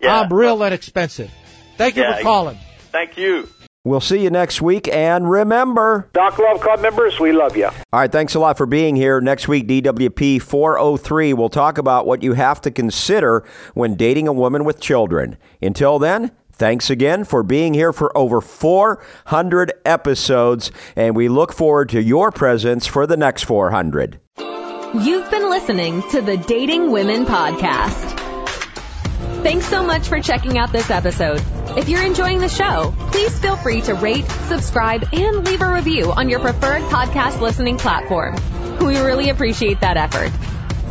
[0.00, 0.20] Yeah.
[0.20, 1.30] I'm real inexpensive.
[1.76, 2.16] Thank you Yeah.
[2.16, 2.58] for calling.
[2.90, 3.48] Thank you.
[3.84, 6.08] We'll see you next week, and remember.
[6.12, 7.66] Doc Love Club members, we love you.
[7.66, 9.20] All right, thanks a lot for being here.
[9.20, 13.42] Next week, DWP 403, we'll talk about what you have to consider
[13.74, 15.36] when dating a woman with children.
[15.60, 16.30] Until then,
[16.62, 22.30] thanks again for being here for over 400 episodes, and we look forward to your
[22.30, 24.20] presence for the next 400.
[24.38, 28.16] You've been listening to the Dating Women Podcast.
[29.42, 31.42] Thanks so much for checking out this episode.
[31.76, 36.12] If you're enjoying the show, please feel free to rate, subscribe, and leave a review
[36.12, 38.36] on your preferred podcast listening platform.
[38.78, 40.30] We really appreciate that effort.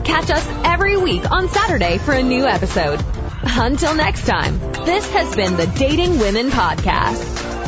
[0.04, 3.02] Catch us every week on Saturday for a new episode.
[3.44, 7.61] Until next time, this has been the Dating Women Podcast.